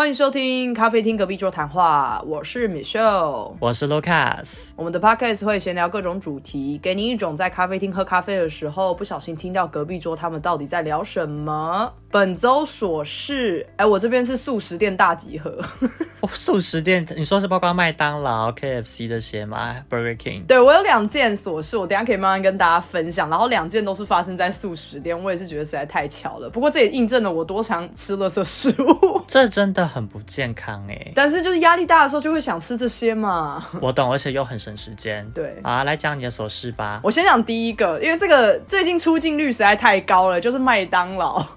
[0.00, 3.52] 欢迎收听咖啡厅隔壁桌谈话，我是 Michelle。
[3.60, 11.92] 我是 Lucas，我们的 podcast 会闲聊各种主题，给你一种在咖啡厅喝咖啡的时候不小心听到隔壁桌他们到底在聊什么。
[12.10, 15.62] 本周琐事，哎，我这边是素食店大集合。
[16.20, 20.46] 哦，素食店，你说是包括麦当劳、KFC 这些吗？Burger King？
[20.46, 23.28] 对我有两件琐事，我等一下可以慢慢跟大家分享。
[23.28, 26.48] 然后两件都是发生在素食店，我也是觉得实在太巧了。
[26.48, 31.12] 不过这也印证了我多常吃垃圾食物，这真的很不健康哎。
[31.14, 33.68] 但是就是压力大的时候就会想吃这些嘛。
[33.82, 35.28] 我懂，而且又很省时间。
[35.34, 37.00] 对啊，来讲你的琐事吧。
[37.02, 41.44] 我先讲第一个，因为这个最近出镜率实在太高了，就是麦当劳。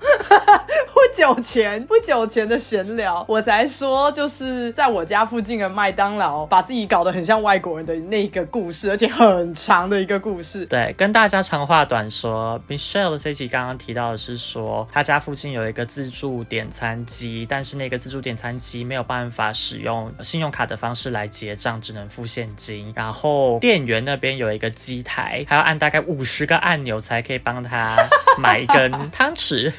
[0.93, 10.65] 不久前，不久前的闲聊，我才说就是在我家附近的麦当劳，把自己搞得很像外国人的那个故事，而且很长的一个故事。
[10.65, 22.91] 对，跟大家长话短说，Michelle 这集刚刚提到的是说，他家附近有一个自助点餐机，但是那个自助点餐机没有办法使用信用卡的方式来结账，只能付现金。
[22.95, 27.95] 然后店员那边有一个机台，还要按大概五十个按钮才可以帮他
[28.39, 29.71] 买一根汤匙。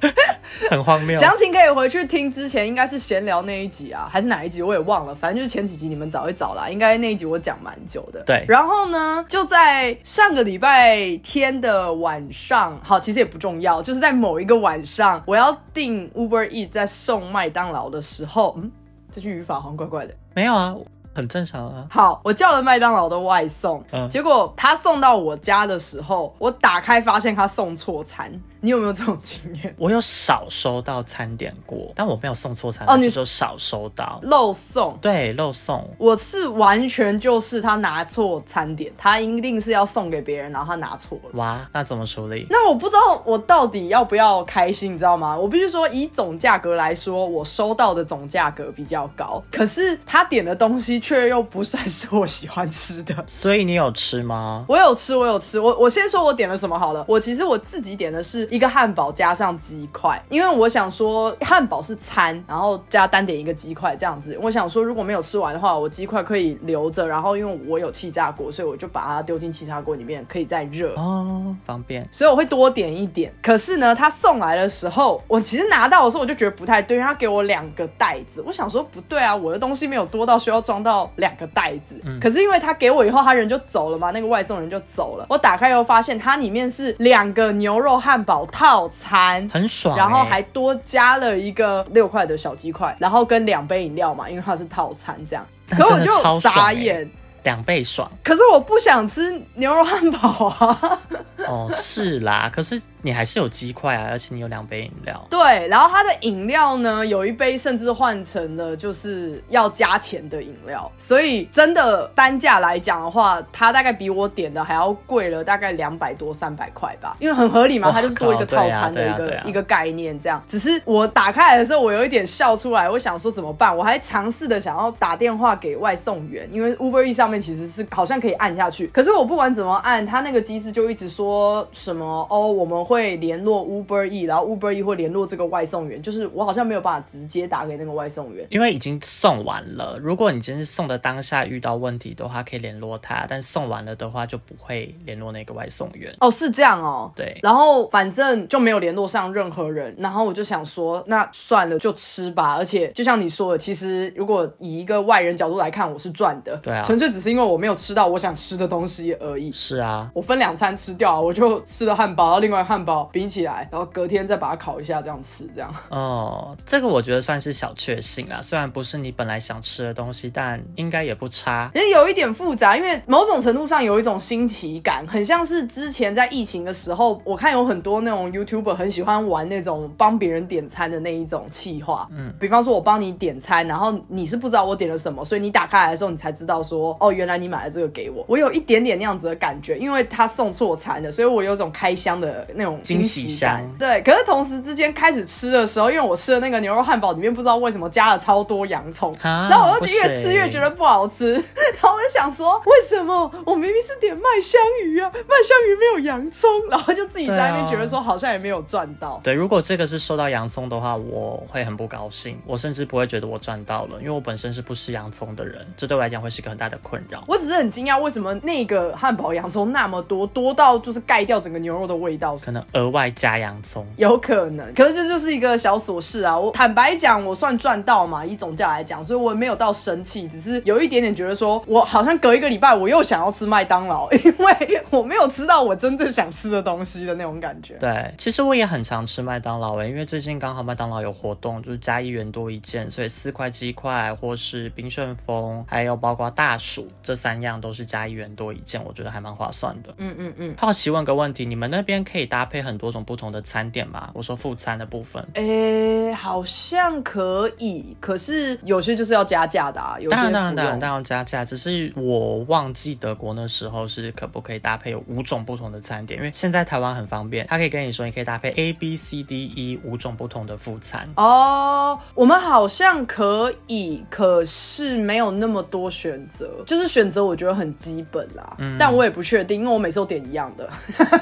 [0.00, 0.12] 对。
[0.70, 8.22] 很荒谬，详情可以回去听之前应该是闲聊那一集啊，还是哪一集我也忘了，反正就是前几集你们找一找啦，应该那一集我讲蛮久的。
[8.24, 18.70] 对，然后呢，就在上个礼拜天的晚上，好，其实也不重要，就是在某一个晚上，我要订 Uber E 在送麦当劳的时候，嗯，
[19.10, 20.74] 这句语法好像怪怪的，没有啊。
[21.14, 21.86] 很正常啊。
[21.90, 28.32] 好，我叫了麦当劳的外送，嗯结果他送到我家的时候，我打开发现他送错餐。
[28.62, 29.74] 你有没有这种经验？
[29.76, 32.86] 我有少收到餐点过，但我没有送错餐。
[32.88, 34.96] 哦，你说少收到漏送？
[35.02, 35.86] 对，漏送。
[35.98, 41.30] 我是完全就是他拿错餐点，他一定是要送给别人，然后他拿错了。
[41.34, 42.46] 哇，那怎么处理？
[42.48, 45.36] 那我不知道我到底要不要开心，你知道吗？
[45.36, 51.02] 我必须说，以总价格来说，我收到的总价格比较高，可是他点的东西。
[51.02, 54.64] 却又不算是我喜欢吃的， 所以你有吃吗？
[54.68, 55.58] 我有吃，我有吃。
[55.58, 57.04] 我我先说我点了什么好了。
[57.08, 64.38] 我其实我自己点的是一个汉堡加上鸡块，因为我想说汉堡是餐，然后加单点一个鸡块这样子。
[64.42, 72.06] 我想说如果没有吃完的话，我鸡块可以留着，然后因为我有气炸锅，所以我就把它丢进气炸锅里面，可以再热哦，方便。
[72.12, 73.32] 所以我会多点一点。
[73.42, 81.10] 可是呢，他送来的时候，我其实拿到的时候我就觉得不太对，因为他给我两个袋子，我想说不对啊，我的东西没有多到需要装到。
[81.16, 85.26] 两个袋子，可是因为他给我以后，他人就走了嘛，那个外送人就走了。
[85.28, 95.46] 我打开后发现，它里面是两个牛肉汉堡套餐，很爽，然后还多加了一个六块的小鸡块，然后跟两杯饮料嘛，因为它是套餐这样。
[95.70, 97.08] 可我就傻眼，
[97.44, 98.10] 两倍爽。
[98.22, 101.00] 可是我不想吃牛肉汉堡啊。
[101.48, 102.80] 哦，是啦，可是。
[103.02, 105.26] 你还是有鸡块啊，而且你有两杯饮料。
[105.28, 120.40] 对，然后它的饮料呢，有一杯甚至换成了就是要加钱的饮料，所以真的单价来讲的话，它大概比我点的还要贵了，大概两百多三百块吧，因为很合理嘛，它就是多一个套餐的一个一个概念这样。
[120.46, 123.76] 只是我打开来的时候，我有一点笑出来，我想说怎么办？
[123.76, 132.91] 我还尝试的想要打电话给外送员，因为 Uber E 上面其实是好像可以按下去，可是我不管怎么按，它那个机制就一直说什么哦，我们。
[132.92, 139.96] 会联络 Uber E，然后 Uber E 会联络这个外送员，就是我好像没有办法直接打给那个外送员，因为已经送完了。
[139.98, 146.14] 如果你今天送的当下遇到问题的话，可以联络他，但送完了的话就不会联络那个外送员。
[146.20, 147.10] 哦，是这样哦。
[147.16, 152.56] 对，然后反正就没有联络上任何人，然后我就想说，那算了，就吃吧。
[152.58, 156.54] 而且就像你说的，其实如果以一个外人角度来看，我是赚的。
[156.62, 159.50] 对啊，纯粹只是因为我没有吃到我想吃的东西而已。
[159.50, 162.81] 是啊，我分两餐吃掉，我就吃了汉堡，然后另外汉。
[162.84, 165.74] 堡冰起来，然后隔天再把它烤一下，这样吃，这样。
[165.90, 171.70] 哦，这个我觉得算是小确幸啊，虽然不是你本来想吃的东西，但应该也不差。
[171.74, 182.08] 也有一点复杂，因为某种程度上有一种新奇感，很像是之前在疫情的时候，我看有很多那种 YouTuber 很喜欢玩那种帮别人点餐的那一种气话。
[182.12, 188.24] 嗯，比方说我帮你点餐，然后你是不知道我点了什么，所以你打开来的时候，你才知道说，哦，原来你买了这个给我。
[188.28, 192.71] 我有一点点那样子的感觉，因为他送错餐了，所以我有种开箱的那种。
[192.82, 194.00] 惊喜感，对。
[194.02, 201.32] 可是同时之间开始吃的时候，因为我吃的那个牛肉汉堡里面不知道为什么加了超多洋葱，然后我就越吃越觉得不好吃。
[201.34, 209.20] 然后我就想说，为什么我明明是点麦香鱼啊，麦香鱼没有洋葱，然后就自己在那边觉得说好像也没有赚到。
[209.22, 217.22] 对，如果这个是收到洋葱的话，我会很不高兴，我甚至不会觉得我赚到了，因为我本身是不吃洋葱的人，这对我来讲会是一个很大的困扰。
[217.26, 222.36] 我只是很惊讶，为什么那个汉堡洋葱那么多，多到就是盖掉整个牛肉的味道。
[222.52, 223.86] 可能额外加洋葱。
[223.96, 226.38] 有可能，可是这就是一个小琐事啊。
[226.38, 237.74] 我坦白讲，我算赚到嘛，以总价来讲，所以我没有到生气，只是有一点点觉得说，我好像隔一个礼拜我又想要吃麦当劳， 因为我没有吃到我真正想吃的东西的那种感觉。
[237.80, 249.94] 对，其实我也很常吃麦当劳诶，因为最近刚好麦当劳有活动，就是加一元多一件，所以四块鸡块或是冰旋风，还有包括大薯这三样都是加一元多一件，我觉得还蛮划算的。
[249.96, 250.54] 嗯嗯嗯。
[250.58, 254.10] 好奇问个问题，你们那边可以搭配很多种不同的餐点吗？
[254.14, 255.26] 我说副餐的部分。
[255.34, 259.96] 诶，好像可以，可是有些就是要加价的啊。
[259.98, 271.08] 有些当然当然当然当然要加价，只是我忘记德国那时候是可不可以搭配有五种不同的餐点，因为现在台湾很方便，他可以跟你说你可以搭配 A B C D E 五种不同的副餐。
[271.16, 280.68] 哦，我们好像可以，可是没有那么多选择，就是选择我觉得很基本啦，嗯但我也不确定，因为我每次都点一样的，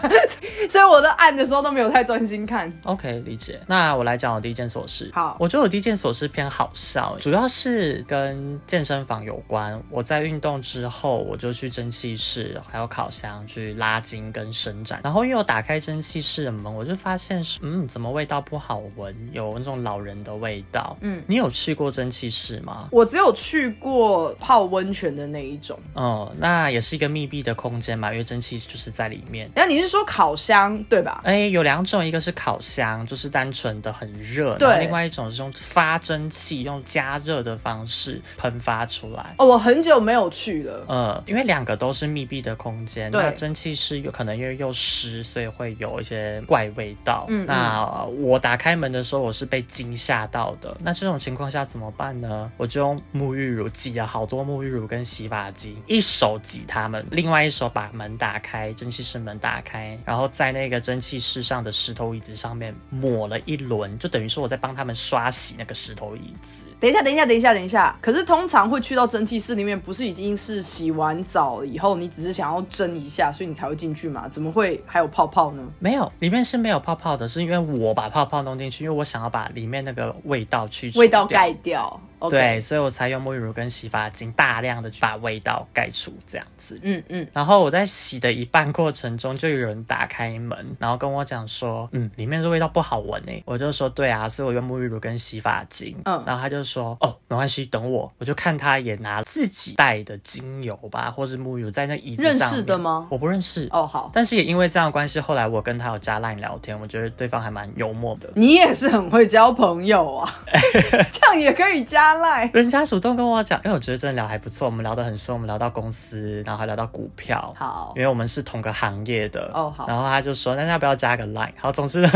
[0.69, 2.73] 所以我在按的时候都没有太专心看。
[2.85, 3.61] OK，理解。
[3.67, 5.11] 那我来讲我第一件琐事。
[5.15, 9.81] 好我觉得我第一件琐事偏好笑，主要是跟健身房有关。
[9.91, 15.01] 我在运动之后，我就去蒸汽室还有烤箱去拉筋跟伸展。
[15.03, 20.97] 然后因为我打开蒸汽室的门，我就发现是，嗯，怎么味道不好闻，有那种老人的味道。
[21.01, 22.89] 嗯你有去过蒸汽室吗？
[22.91, 29.51] 我只有去过泡温泉的那一种，哦，那也是一个密闭的空间嘛，因为蒸汽就是在里面。
[29.55, 31.21] 那你是说烤箱对吧？
[31.25, 39.35] 哎，有两种，一个是烤箱，就是单纯的很热，对另外一种是用发蒸汽，用加热的方式喷发出来。
[39.39, 40.85] 哦，我很久没有去了。
[40.89, 47.27] 呃，因为两个都是密闭的空间，那蒸汽是有可能因为又湿，所以会有一些怪味道。
[47.29, 50.77] 嗯那我打开门的时候，我是被惊吓到的。
[50.83, 52.51] 那这种情况下怎么办呢？
[52.57, 66.65] 我就用沐浴乳挤了好多沐浴乳跟洗发精，一手挤它们，另外一手把门打开，蒸汽室门打开，然后在那个蒸汽室上的石头椅子上面抹了一轮，就等于说我在帮他们刷洗那个石头椅子。
[66.81, 67.97] 等一下，等一下，等一下，等一下。
[68.03, 74.27] 可是通常会去到蒸汽室里面，不是已经是洗完澡以后，你只是想要蒸一下，所以你才会进去嘛？
[74.29, 75.63] 怎么会还有泡泡呢？
[75.79, 82.01] 没有，里面是没有泡泡的，是因为我把泡泡弄进去，因为我想要把里面那个味道去味道盖掉。
[82.29, 86.79] 对，所以我才用沐浴乳跟洗发精大量的去把味道盖除，这样子。
[86.83, 93.43] 嗯嗯，然后我在洗的一半过程中，就有人打开门，然后跟我讲说，嗯，里面的味道不好闻诶。
[93.47, 95.97] 我就说对啊，所以我用沐浴乳跟洗发精。
[96.05, 98.13] 嗯然后他就说，哦，没关系，等我。
[98.19, 102.23] 我就看他也拿自己带的精油吧，或是沐浴乳在那椅子。
[102.23, 103.69] 认识的吗我不认识。
[103.71, 108.29] 哦好，但是也因为这样的关系，后来我跟他有加 line 聊天，我觉得对方还蛮幽默的。
[108.35, 110.35] 你也是很会交朋友啊，
[111.11, 112.51] 这样也可以加赖。
[112.53, 119.51] 人家主动跟我讲，因为我觉得真的聊还不错，我们聊得很深，我们聊到公司，然后还聊到股票，好因为我们是同个行业的。
[119.55, 121.53] 哦好然后他就说，那要不要加个 line？
[121.57, 122.11] 好，总之呢，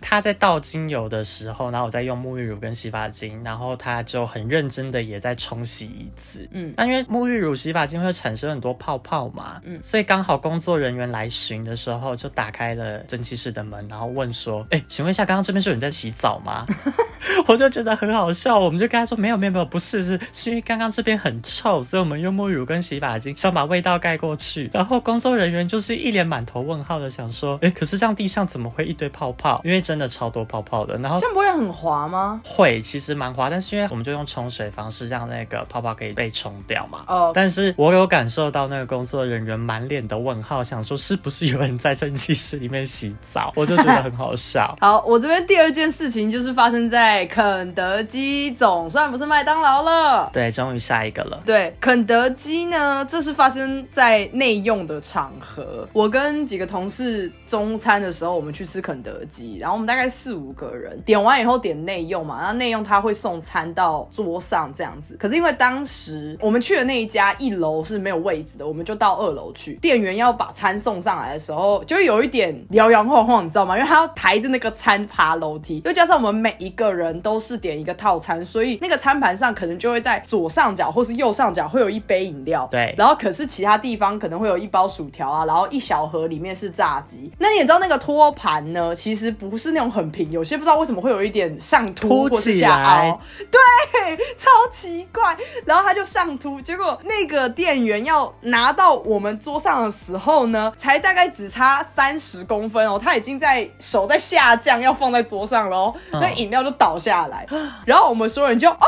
[0.00, 6.48] 他在倒精油的时候，然后我在用沐浴乳跟洗发精，然后他就很认真的也在冲洗一次。
[6.52, 16.66] 嗯那因为沐浴乳、洗发精会产生很多泡泡嘛，嗯，所以刚好工作人员来巡的时候，就打开了蒸汽室的门，然后问说，哎，请问一下，刚刚这边是有人在洗澡吗？
[17.46, 24.70] 我就觉得很好笑，我们就跟他说没有没有没有，不是是是因为刚刚这边很臭，所以我们用沐浴乳跟洗发精想把味道盖过去。
[24.72, 29.60] 然后工作人员就是一脸满头问号的想说，哎，可是这样地上怎么会一堆泡泡？
[29.64, 30.98] 因为真的超多泡泡的。
[30.98, 32.40] 然后这样不会很滑吗？
[32.44, 37.04] 会其实蛮滑，但是因为我们就用冲水方式让那个泡泡可以被冲掉嘛。
[37.08, 43.52] 哦但是我有感受到那个工作人员满脸的问号，想说是不是有人在蒸汽室里面洗澡？
[43.56, 44.76] 我就觉得很好笑。
[44.80, 50.28] 好，我这边第二件事情就是发生在肯德基，总算不是麦当劳了。
[50.32, 51.40] 对，终于下一个了。
[51.46, 55.88] 对，肯德基呢，这是发生在内用的场合。
[55.92, 65.16] 我跟几个同事中餐的时候，我们去吃肯德基，然后我们大概四五个人，点完以后点内用嘛，然后内用他会送餐到桌上这样子。
[65.16, 69.74] 可是因为当时我们去的那一家一楼是没有位置的，我们就到二楼去。
[69.74, 73.76] 店员要把餐送上来的时候，就会有一点摇摇晃晃，你知道吗？
[73.76, 82.92] 因为他要抬着那个餐爬楼梯，又加上我们每一个人都是点一个套餐，所以那个餐盘上可能就会在左上角或是右上角会有一杯饮料，对。
[82.98, 87.32] 然后可是其他地方可能会有一包薯条啊，然后一小盒里面是炸鸡。
[87.38, 93.08] 那你也知道那个托盘呢，其实不是那种很平，有些不知道为什么会有一点上凸凸或是起下来。
[93.08, 95.36] 凹，对，超奇怪。
[95.64, 106.20] 然后他就上凸，结果那个店员要拿到我们桌上的时候呢，才大概只差三十公分哦，他已经在手在下降，要放在桌上了哦，嗯。
[106.20, 107.46] 那饮料就倒倒下来，
[107.86, 108.84] 然后我们所有人就哦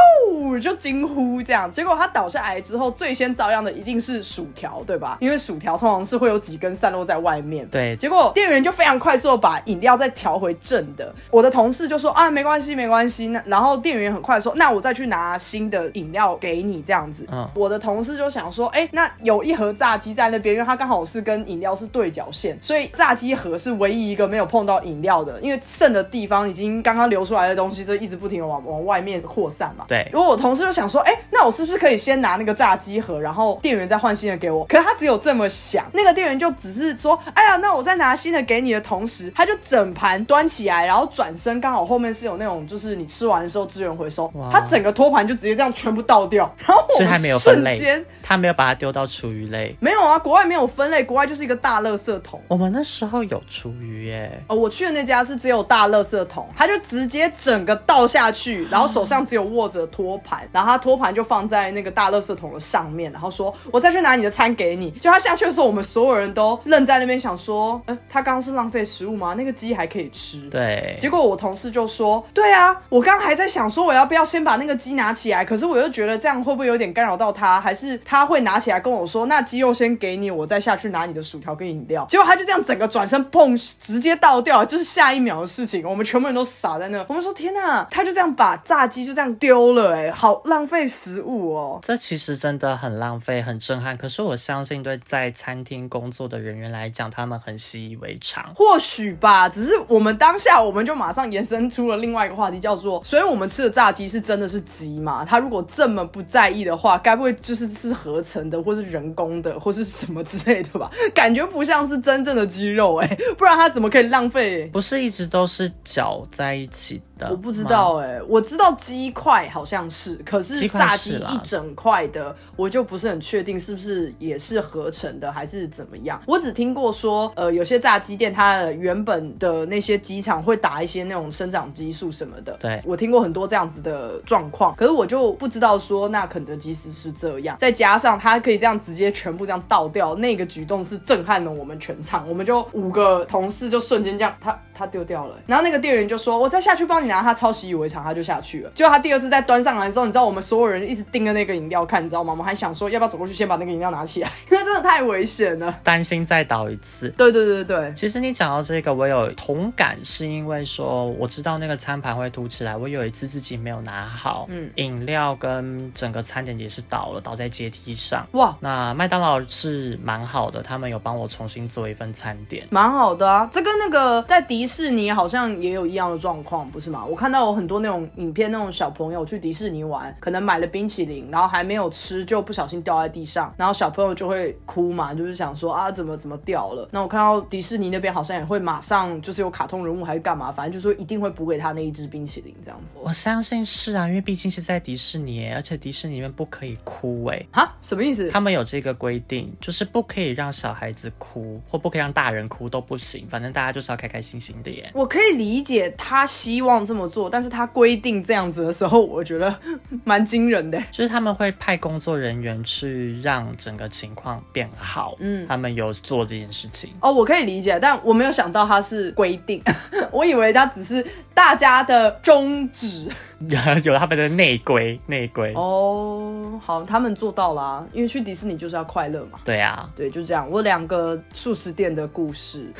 [0.60, 1.70] 就惊呼这样。
[1.70, 5.18] 结果他倒下来之后，最先遭殃的一定是薯条，对吧？
[5.20, 7.66] 因为薯条通常是会有几根散落在外面。
[7.68, 11.12] 对，结果店员就非常快速的把饮料再调回正的。
[11.30, 13.28] 我的同事就说啊，没关系，没关系。
[13.28, 17.26] 那然后店员很快说，那我再去拿新的饮料给你这样子。
[17.30, 29.84] 嗯我的同事就想说，哎、那有一盒炸鸡在那边，因为它刚好是跟饮料是对角线，所以炸鸡盒是唯一一个没有碰到饮料的，因为剩的地方已经刚刚流出来的东西，就一直不停的往往外面扩散嘛。
[29.88, 34.64] 对如果我同事就想说，哎、那我是不是可以先拿那个炸鸡盒，然后店员再换新的给我？
[34.66, 49.76] 可是他只有这么想，那个店员就只是说，哎呀，那我再拿新的给你的同时，他就整盘端起来，然后转身，刚好后面是有那种就是你吃完的时候资源回收哇，他整个托盘就直接这样全部倒掉，然后我们还没有分类瞬间，他没有把它丢到厨余类。
[49.80, 52.40] 没有啊，国外没有分类，国外就是一个大垃圾桶。
[52.48, 69.34] 我们那时候有厨余耶，哦，我去的那家是只有大垃圾桶，他就直接整个倒下去，然后手上只有握着托盘，然后他托盘就放在那个大垃圾桶的上面，然后说：“我再去拿你的餐给你。”就他下去的时候，我们所有人都愣在那边想说：“呃，他刚刚是浪费食物吗？
[69.36, 77.60] 那个鸡还可以吃。”对，结果我同事就说：“对啊，我刚刚还在想说我要不要先把那个鸡拿起来，可是我又觉得这样会不会有点干扰到他？
[77.60, 85.86] 还是他会拿起来跟我说，那鸡肉先给你，我再下去拿你的薯条跟饮料。”结果他就这样整个转身砰，直接倒掉，就是下一秒的事情。
[85.88, 91.78] 我们全部人都傻在那，我们说：“天哪！”他就这样把炸鸡就这样丢了、哎，好浪费食物哦。
[91.82, 93.96] 这其实真的很浪费，很震撼。
[93.96, 98.52] 可是我相信，对在餐厅工作的人员来讲，他们很习以为常。
[98.54, 105.24] 或许吧，只是我们当下我们就马上延伸出了另外一个话题，叫做，所以我们吃的炸鸡是真的是鸡吗？
[105.24, 110.90] 他如果这么不在意的话，该不会就是是合成的，或是人工的，或是什么之类的吧？
[111.14, 117.30] 感觉不像是真正的鸡肉哎、不然他怎么可以浪费、不是一直都是搅在一起的？
[117.30, 117.96] 我不知道。
[117.96, 126.20] 哎、我知道鸡块好像是，可是炸鸡一整块的，我就不是很确定是不是也是合成的，还是怎么样。
[126.26, 132.56] 我只听过说，呃，有些炸鸡店它的原本的那些鸡场会打一些那种生长激素什么的。
[132.58, 148.70] 对我听过很多这样子的状况，可是我就不知道说那肯德基是是这样，再加上它可以这样直接全部这样倒掉，那个举动是震撼了我们全场，我们就五个同事就瞬间这样，他他丢掉了，然后那个店员就说：“我再下去帮你拿。”他超习以为常，他就下去了。
[148.74, 152.32] 结果他第二次再端上来的时候，你知道我们所有人一直盯着那个饮料看，你知道吗？
[152.32, 155.72] 我们还想说要不要走过去先把那个饮料拿起来，因为真的太危险了。
[155.84, 157.08] 担心再倒一次。
[157.10, 162.76] 对对对对，其实你讲到这个，我有同感，是因为说我知道那个餐盘会凸起来。
[162.76, 168.26] 我有一次自己没有拿好，嗯饮料跟整个餐点也是倒了，倒在阶梯上。
[168.32, 172.66] 哇，那麦当劳是蛮好的，他们有帮我重新做一份餐点。
[172.70, 173.48] 蛮好的啊。
[173.52, 177.01] 这跟那个在迪士尼好像也有一样的状况，不是吗？
[177.06, 186.88] 我看到有很多那种影片，那种小朋友去迪士尼玩，可能买了冰淇淋，然后还没有吃，就不小心掉在地上，然后小朋友就会哭嘛，就是想说啊，怎么怎么掉了。
[186.92, 192.96] 那我看到迪士尼那边好像也会马上就是有卡通人物还是干嘛，反正就说一定会补给他那一只冰淇淋这样子。
[193.00, 197.46] 我相信是啊，因为毕竟是在迪士尼，而且迪士尼里面不可以哭哎。
[197.52, 198.30] 哈，什么意思？
[198.30, 204.90] 他们有这个规定，就是不可以让小孩子哭，或不可以让大人哭都不行，反正大家就是要开开心心的耶。
[204.94, 209.54] 我可以理解他希望这么做，但是他规定这样子的时候，我觉得
[210.04, 210.80] 蛮惊人的。
[210.90, 216.90] 就是他们会派工作人员去让整个情况变好，嗯他们有做这件事情。
[217.00, 219.62] 哦，我可以理解，但我没有想到他是规定，
[220.10, 223.08] 我以为他只是大家的宗旨。
[223.82, 225.52] 有他们的内规，内规。
[225.56, 229.40] 哦，好，他们做到啦、因为去迪士尼就是要快乐嘛。
[229.44, 230.48] 对啊，对，就这样。
[230.48, 232.72] 我两个素食店的故事，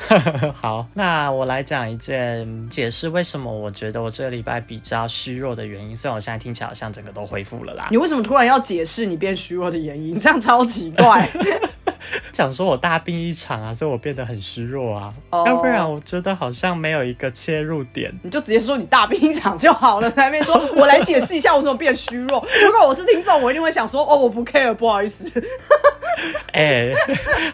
[0.53, 5.95] 好，那我来讲一件解释为什么我觉得我这个礼拜比较虚弱的原因。
[5.95, 10.17] 虽然我现在听起来好像整个都恢复了啦你，为什么突然要解释你变虚弱的原因？
[10.17, 11.29] 这样超奇怪。
[12.31, 15.13] 想说我大病一场啊，所以我变得很虚弱啊。
[15.29, 18.13] 哦要不然我觉得好像没有一个切入点。
[18.23, 22.45] 你就直接说你大病一场就好了，在那边说 我来解释一下我怎么变虚弱。
[22.65, 25.29] 如果我是听众，我一定会想说哦，我不 care，不好意思。
[26.53, 26.91] 哎、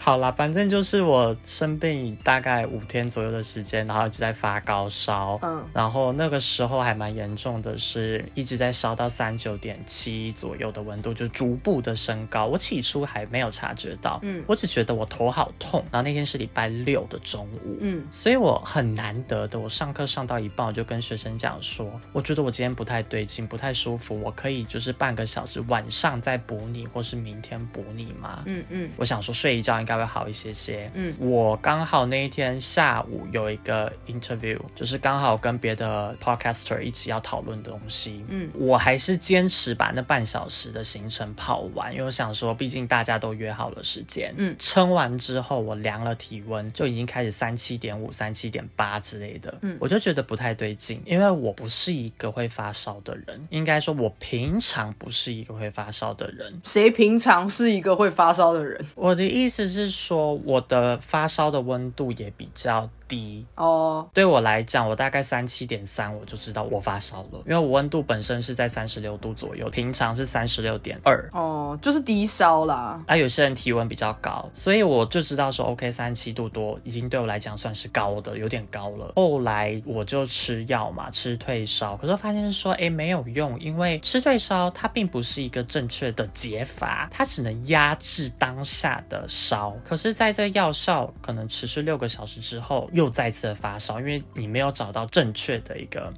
[0.01, 12.45] 好啦，反正就是我生病大概五天左右的时间，然后一直在发高烧，嗯然后那个时候还蛮严重的是，一直在烧到三九点七左右的温度，就逐步的升高。
[12.47, 28.43] 我起初还没有察觉到，嗯我只觉得我头好痛，然后那天是礼拜六的中午，嗯所以我很难得的，我上课上到一半，我就跟学生讲说，我觉得我今天不太对劲，不太舒服，我可以就是半个小时晚上再补你，或是明天补你吗？
[28.45, 30.89] 嗯嗯我想说睡一觉应该会好一些些。
[30.93, 38.25] 嗯我刚好那一天下午有一个 interview，就是刚好跟别的 podcaster 一起要讨论的东西。
[38.29, 44.28] 嗯我还是坚持把那半小时的行程跑完，因为我想说，毕竟大家都约好了时间。
[44.37, 49.53] 嗯称完之后，我量了体温，就已经开始三七点五、三七点八之类的。
[49.61, 56.61] 嗯我就觉得不太对劲，因为我不是一个会发烧的人，应该说我平常不是一个会发烧的人。
[56.65, 58.83] 谁平常是一个会发烧的人？
[58.95, 63.45] 我的意思是说，我的发烧的温度也比较低。
[63.55, 71.29] 哦，对我来讲，我大概三七点三，我就知道我发烧了，因为我温度本身是在三十六度左右，平常是三十六点二。
[71.33, 73.03] 哦，就是低烧啦。
[73.07, 79.13] 啊，有些人体温比较高，所以我就知道说，OK，三七度多已经对我来讲算是高的，有点高了。
[79.15, 89.75] 后来我就吃药嘛，吃退烧，可是发现说，哎，没有用，因为吃退烧它并不是一个正确的解法，它只能压制当下的烧。
[89.83, 96.13] 可是，在这药效可能持续六个小时之后，又再次的发烧，因为你没有找到正确的一个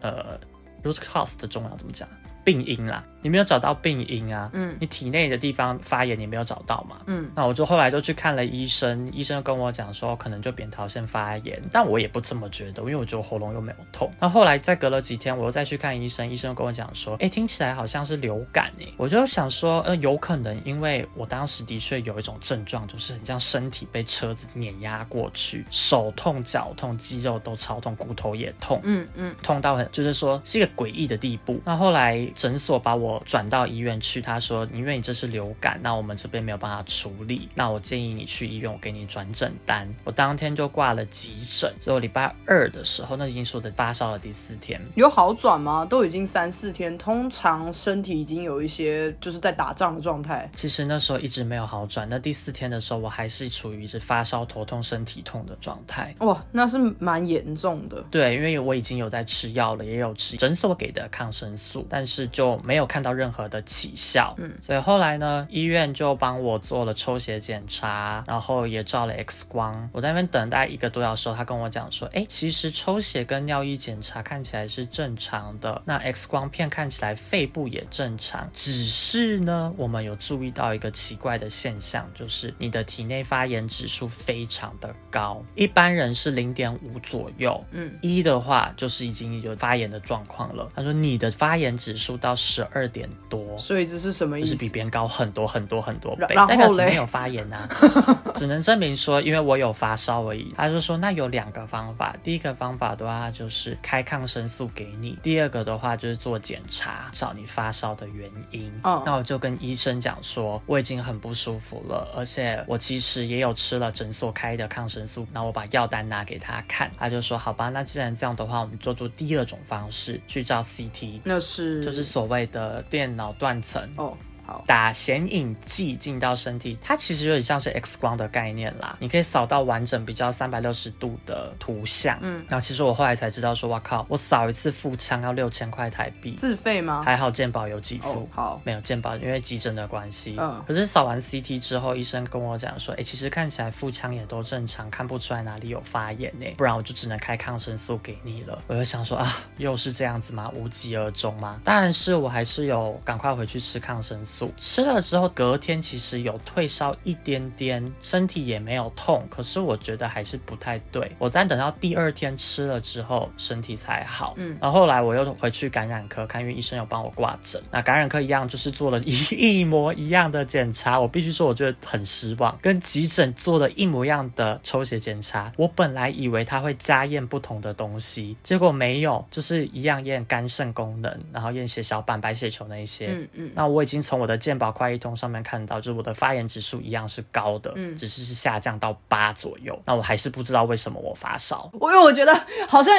[0.00, 0.38] 呃
[0.82, 2.08] root cause 的重要怎么讲
[2.44, 14.10] 病因啦，你没有找到病因啊，嗯你体内的地方发炎你没有找到嘛，嗯那我就后来就去看了医生，医生跟我讲说可能就扁桃腺发炎，但我也不这么觉得，因为我觉得喉咙又没有痛。
[14.18, 28.80] 那后来再隔了几天，我又再去看医生，医生跟我讲说，哎，听起来好像是流感诶，我就想说，呃，有可能因为我当时的确有一种症状，就是很像身体被车子碾压过去，手痛、脚痛、肌肉都超痛，骨头也痛。
[28.84, 31.60] 嗯嗯痛到很，就是说是一个诡异的地步。
[31.64, 39.88] 那后来诊所把我转到医院去，他说因为你这是流感，那我们这边没有办法处理，那我建议你去医院，我给你转诊单。
[40.04, 44.80] 我当天就挂了急诊，所以我礼拜二的时候，那已经是我的发烧的第四天。
[44.94, 45.84] 有好转吗？
[45.84, 50.48] 都已经三四天，通常身体已经有一些就是在打仗的状态。
[50.54, 56.14] 其实那时候一直没有好转，那第四天的时候，我还是处于一直发烧、头痛、身体痛的状态。
[56.20, 58.04] 哇，那是蛮严重的。
[58.10, 64.34] 对，因为我已经有在吃药了，也有吃诊所给的抗生素，但是就没有看到任何的起效。
[64.38, 69.88] 嗯，所以后来呢，医院就帮我做了抽血检查，然后也照了 X 光。
[69.92, 90.70] 我在那边等待一个多小时后，他跟我讲说，哎，其实抽血跟尿液检查看起来是正常的，那 X 光片看起来肺部也正常，只是呢，我们有注意到一个奇怪的现象，就是你的体内发炎指数非常的高，一般人是零点五左右，嗯，一的话就是已经有发炎的状况了。
[90.74, 94.50] 他说你的发炎指数到十二点多，所以这是什么意思？
[94.50, 97.68] 就是比别人高很多很多很多代表体嘞内有发炎啊。
[98.34, 100.52] 只能证明说，因为我有发烧而已。
[100.56, 108.70] 他就说那有两个方法，第一个方法的话就是开抗生素给你，第二个的话就是做检查，找你发烧的原因。
[108.82, 115.26] 哦那我就跟医生讲说，我已经很不舒服了，而且我其实也有吃了诊所开的抗生素。
[115.32, 123.88] 那我把药单拿给他看，他就说好吧，那既然这样的话，我们做做第二种方式，去照 CT，那是就是所谓的电脑断层。
[123.96, 124.16] 哦，
[124.50, 128.96] 好，打显影剂进到身体，它其实有点像是 X 光的概念啦。
[128.98, 132.18] 你可以扫到完整、比较三百六十度的图像。
[132.20, 137.02] 嗯，然后其实我后来才知道说，哇靠，我扫一次腹腔要六千块台币，自费吗？
[137.04, 138.10] 还好健保有给付。
[138.10, 140.36] 哦，好，没有健保，因为急诊的关系。
[140.38, 148.58] 嗯可是扫完 CT 之后，医生跟我讲说，哎，其实看起来腹腔也都正常，看不出来哪里有发炎呢，不然我就只能开抗生素给你了。
[148.66, 150.50] 我就想说啊，又是这样子吗？
[150.54, 151.60] 无疾而终吗？
[151.64, 161.10] 但是我还是有赶快回去吃抗生素，吃了之后隔天其实有退烧一点点，身体也没有痛，可是我觉得还是不太对。
[161.18, 164.34] 我但等到第二天吃了之后，身体才好。
[164.36, 167.60] 嗯然后后来我又回去感染科看，因为医生有帮我挂诊。
[167.70, 169.12] 那感染科一样就是做了一
[169.60, 175.52] 一模一样的检查，我必须说我觉得很失望，跟急诊做的一模一样的抽血检查。
[175.56, 183.08] 我本来以为他会加验不同的东西，结果没有，就是一样验肝肾功能，然后验血小板、白血球那一些。
[183.08, 189.78] 嗯嗯，那我已经从我的健保快易通上面看到，就是我的发炎指数一样是高的，嗯只是是下降到八左右。
[189.84, 191.68] 那我还是不知道为什么我发烧。
[191.74, 192.34] 我因为我觉得
[192.68, 192.94] 好像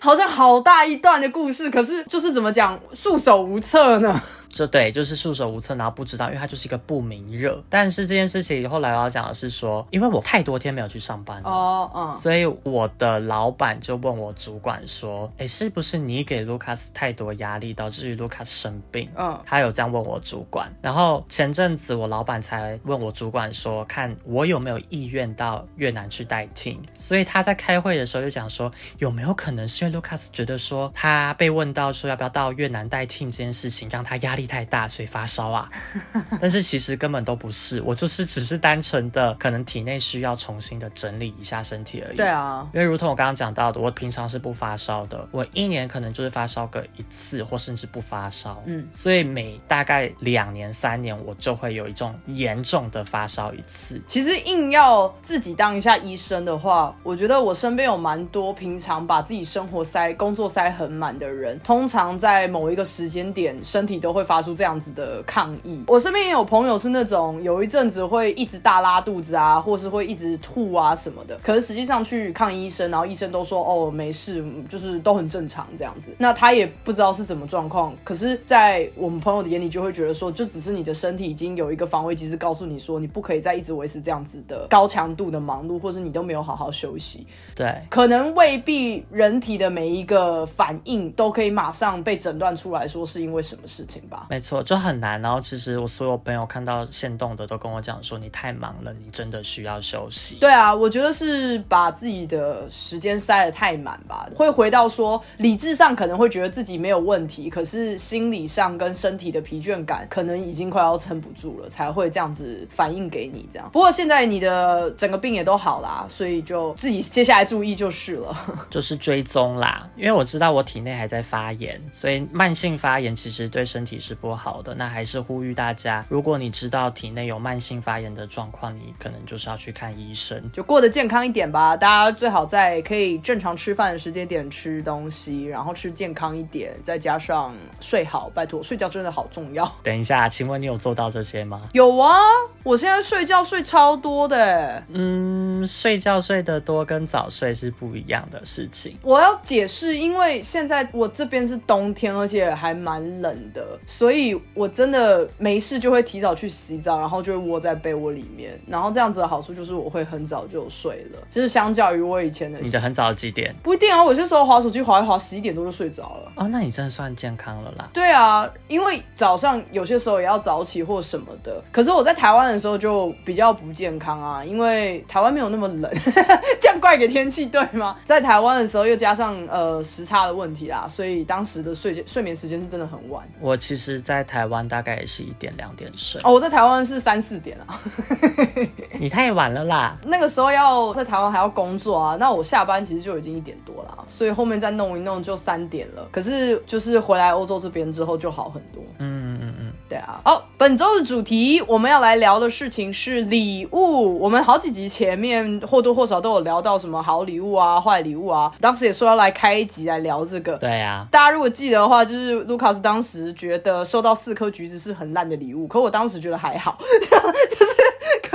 [0.00, 4.20] 好像好大一段的故事，可是就是怎么讲，束手无策呢？
[4.52, 7.60] 就对，就是束手无策，然后不知道，因为它就是一个不明热。
[7.70, 11.48] 但是这件事情后来我要讲的是说，因为我太多天没有去上班了。
[11.50, 20.70] 哦，嗯，所以我的老板就问我主管说：“哎，是不是你给卢卡斯太多压力，导致于卢卡斯生病？”嗯他有这样问我主管。
[20.82, 26.78] 然后前阵子我老板才问我主管说，看我有没有意愿到越南去代替。
[26.96, 35.70] 所以他在开会的时候就讲说，有没有可能是因为卢卡斯觉得说他被问到说要不要到越南代替这件事情，让他压力力太大，所以发烧啊。
[36.40, 42.16] 但是其实根本都不是，我就是只是单纯的可能体内需要重新的整理一下身体而已。
[42.16, 48.62] 对啊，因为如同我刚刚讲到的，我平常是不发烧的，我一年可能就是发烧个一次，或甚至不发烧。
[48.66, 54.00] 嗯，所以每大概两年、三年，我就会有一种严重的发烧一次。
[54.06, 65.84] 其实硬要自己当一下医生的话，我觉得我身边有蛮多平常把自己生活塞、工作塞很满的人，通常在某一个时间点，身体都会发出这样子的抗议。
[65.86, 76.14] 我身边也有朋友是那种有一阵子会一直大拉肚子啊，或是会一直吐啊什么的，可是实际上去看医生，然后医生都说哦没事，就是都很正常这样子。
[76.16, 87.26] 那他也不知道是怎么状况，可是，在我们朋友的眼里就会觉得说，就只是你的身体已经有一个防卫机制告诉你说，你不可以再一直维持这样子的高强度的忙碌，或是你都没有好好休息。
[87.54, 94.21] 对，可能未必人体的每一个反应都可以马上被诊断出来说是因为什么事情吧。
[94.28, 95.20] 没错，就很难。
[95.20, 100.36] 然后其实我所有朋友看到现动的都跟我讲说，你太忙了，你真的需要休息。
[100.36, 113.68] 对啊，我觉得是把自己的时间塞得太满吧，会回到说理智上可能会觉得自己没有问题，可是心理上跟身体的疲倦感可能已经快要撑不住了，才会这样子反应给你这样。
[113.72, 118.36] 不过现在你的整个病也都好啦，所以就自己接下来注意就是了，
[118.70, 119.88] 就是追踪啦。
[119.96, 124.74] 因为我知道我体内还在发炎，所以慢性发炎其实对身体是不好的。
[124.74, 131.76] 那还是呼吁大家，如果你知道体内有慢性发炎的状况，你可能就是要去看医生，就过得健康一点吧。
[131.76, 138.30] 大家最好在可以正常吃饭的时间点吃东西，然后吃健康一点，再加上睡好。
[138.34, 139.70] 拜托，睡觉真的好重要。
[139.82, 141.62] 等一下，请问你有做到这些吗？
[141.72, 142.16] 有啊，
[142.64, 144.82] 我现在睡觉睡超多的。
[144.92, 148.96] 嗯，睡觉睡得多跟早睡是不一样的事情。
[149.02, 158.58] 我要解释，因为现在我这边是冬天，而且还蛮冷的，所以我真的没事就会提早去洗澡，然后就会窝在被窝里面。
[158.66, 162.60] 然后这样子的好处就是我会很早就睡了，就是相较于我以前的。
[162.60, 163.54] 你的很早几点？
[163.62, 166.32] 不一定啊，我有些时候滑手机滑一滑，十一点多就睡着了。
[166.36, 167.90] 哦，那你真的算健康了啦。
[167.92, 171.62] 对啊，因为早上有些时候也要早起或什么的。
[171.72, 175.90] 可是我在台湾的时候就比较不健康啊，因为台湾没有那么冷，
[176.60, 177.96] 这样怪给天气对吗？
[178.04, 183.26] 在台湾的时候又加上呃时差的问题啦，所以当时的睡睡眠时间是真的很晚。
[183.40, 186.20] 我其实，在台湾大概也是一点两点睡。
[186.24, 187.80] 哦，我在台湾是三四点啊。
[188.98, 189.96] 你太晚了啦！
[190.04, 196.06] 那个时候要在台湾还要工作啊，那我下班其实就已经一点多了，所以后面再弄一弄就三点了。
[196.12, 198.82] 可是就是回来欧洲这边之后就好很多。
[198.98, 200.18] 嗯嗯嗯，对啊。
[200.24, 204.18] 好，本周的主题我们要来聊的事情是礼物。
[204.18, 210.54] 我们好几集前面或多或少都有聊到什么好礼物啊、坏礼物啊，当时也说要来开一集来聊这个。
[210.54, 217.74] 对啊，大家如果记得的话，就是卢卡斯当时觉得收到四颗橘子是很烂的礼物，可我当时觉得还好， 就是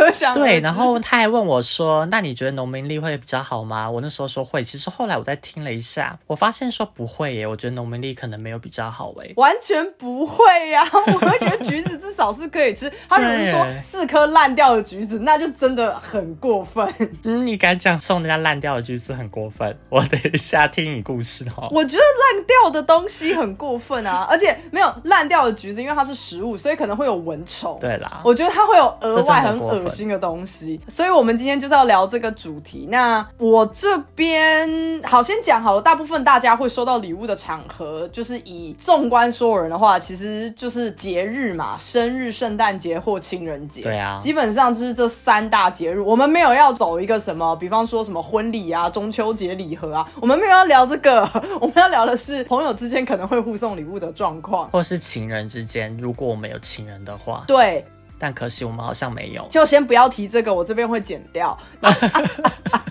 [0.08, 0.60] 可想对。
[0.62, 4.64] 然后他还问我说：“那你觉得农民力会比较好吗？”我那时候说会。
[4.64, 7.48] 其实后来我再听了一下，我发现说不会耶。
[7.48, 10.84] 我觉得农民力可能没有比较好诶，完全不会呀。
[10.94, 12.92] 我会觉得橘子至少是可以吃。
[13.08, 16.88] 他如果说四颗烂掉的橘子，那就真的很过分。
[17.24, 19.78] 嗯，你敢讲送人家烂掉的橘子很过分？
[19.90, 21.70] 我等一下听你故事哦。
[21.72, 27.78] 我觉得烂掉的东西很过分啊，而且没有烂掉的橘子，因为它是食物，所以可能会有蚊虫。
[27.80, 30.82] 对啦，我觉得它会有额外很恶心的东西。
[30.90, 32.86] 所以我们今天就是要聊这个主题。
[32.92, 34.70] 那我这边
[35.04, 43.84] 好先讲好了，大部分大家会收到礼物的场合，就是以纵观所有人的话，其实就是节日嘛，生日、圣诞节或情人节。
[43.84, 46.02] 对啊，基本上就是这三大节日。
[46.02, 51.30] 我们没有要走一个什么，比方说什么婚礼啊、中秋节礼盒啊， 我们没有要聊这个。
[51.62, 57.44] 我们要聊的是朋友之间可能会互送礼物的状况，或是情人之间，如果我们有情人的话。
[57.48, 57.86] 对。
[58.20, 61.58] 但可惜我们好像没有，就先不要提这个，我这边会剪掉。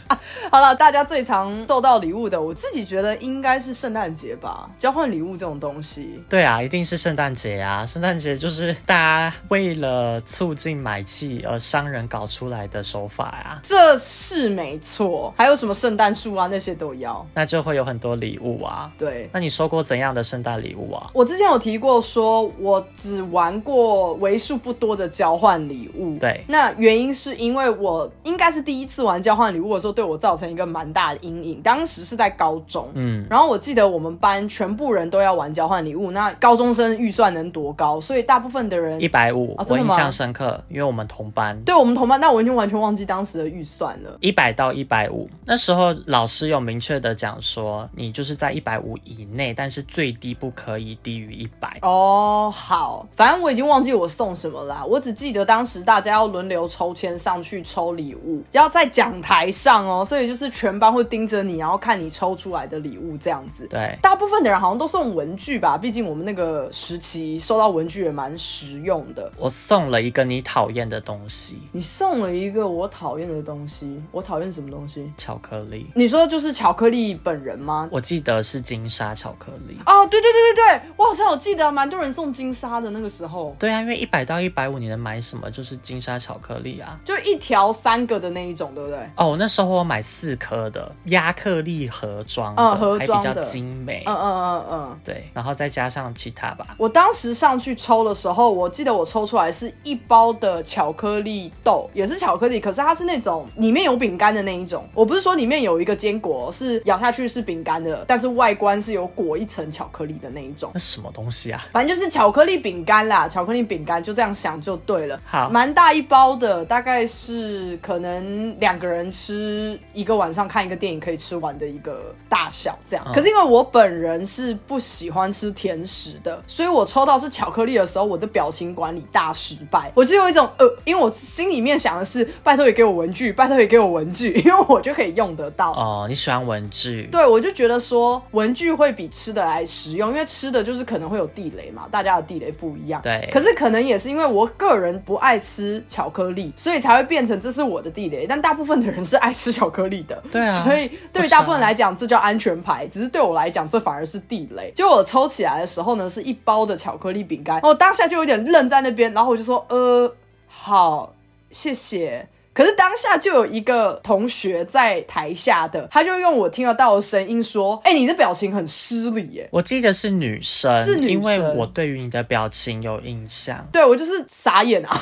[0.50, 6.22] 好了，大家最常收到礼物的，我自己觉得应该是圣诞节吧，交换礼物这种东西。
[6.28, 7.84] 对啊，一定是圣诞节啊！
[7.84, 13.60] 圣诞节就是大家为了促进买气而商人搞出来的手法呀。
[13.62, 18.90] 这是没错，还有什么圣诞树啊那些都要，那就会有很多礼物啊。
[18.96, 21.10] 对，那你收过怎样的圣诞礼物啊？
[21.12, 26.16] 我之前有提过，说我只玩过为数不多的交换礼物。
[26.18, 31.62] 对，那原因是因为我应该是第一次玩交换礼物的时候，对我造造成一个蛮大的阴影。
[31.62, 37.98] 当时是在高中，嗯，然后我记得我们班全部人都要玩交换礼物，那高中生预算能多高？
[37.98, 41.58] 所以大部分的人一百五我印象深刻，因为我们同班。
[41.64, 44.18] 对我们同班，那我已经完全忘记当时的预算了。
[44.20, 51.78] 一百到一百五，那时候老师有明确的讲说，你就是在一百五以内，但是最低不可以低于一百。
[51.80, 63.66] 哦，好，反正我已经忘记我送什么啦，我只记得当时大家要轮流抽签上去抽礼物，要在讲台上哦，所以就是全班会盯着你，然后看你抽出来的礼物这样子。
[63.68, 69.30] 对，大部分的人好像都送文具吧，毕竟我们那个时期收到文具也蛮实用的。
[69.36, 75.12] 我送了一个你讨厌的东西，你送了一个我讨厌的东西，我讨厌什么东西？
[75.16, 75.86] 巧克力。
[75.94, 77.88] 你说就是巧克力本人吗？
[77.90, 79.78] 我记得是金沙巧克力。
[79.86, 85.50] 哦，对对对对对，我好像有记得，蛮多人送金沙的那个时候，对啊，因为一百到一百五，你能买什么？
[85.50, 86.98] 就是金沙巧克力啊。
[87.04, 88.98] 就一条三个的那一种，对不对？
[89.16, 94.02] 哦，那时候我买四颗的亚克力盒装的，嗯盒还比较装的精美。
[94.06, 94.98] 嗯嗯嗯嗯。
[95.04, 96.66] 对，然后再加上其他吧。
[96.78, 104.88] 我当时上去抽的时候，我记得我抽出来是一包的巧克力豆，也是巧克力，可是它是那种里面有饼干的那一种。
[104.94, 110.80] 我不是说里面有一个坚果是咬下去是饼干的，但是外观是有裹一层巧克力的那一种那。
[110.80, 111.62] 什么东西啊？
[111.72, 115.20] 反正就是巧克力饼干啦，巧克力饼干就这样想就对了。
[115.26, 123.04] 好蛮大一包的，大概是可能两个人吃一个晚上看一个电影可以吃完的一个大小这样。
[123.06, 129.90] 嗯可是因为我本人是不喜欢吃甜食的，所以我抽到是巧克力的时候，我的表情管理大失败。
[129.94, 135.72] 我就有一种呃，因为我心里面想的是，拜托也给我文具，拜托也给我文具，因为我就可以用得到。
[135.72, 137.08] 哦，你喜欢文具？
[137.10, 143.00] 对，我就觉得说文具会比吃的来实用，因为吃的就是可能会有地雷嘛，大家的地雷不一样。
[143.02, 148.26] 对可是可能也是因为我个人不爱吃巧克力，所以才会变成这是我的地雷。
[148.26, 154.72] 但大部分的人是爱吃巧克力的，对啊所以对于大部分人来讲，这叫安全牌，只是对我来讲，这反而是地雷。
[154.74, 160.12] 就我抽起来的时候呢，是一包的巧克力饼干，我当下就有点愣在那边，然后我就说，呃，
[160.46, 161.14] 好，
[161.50, 162.28] 谢谢。
[162.56, 169.46] 可是当下就有一个同学在台下的，他就用我听得到的声音说：“哎、你的表情很失礼耶。
[169.52, 171.12] 我记得是女生，是女生。
[171.12, 174.98] 因为我对于你的表情有印象”，对我就是傻眼啊，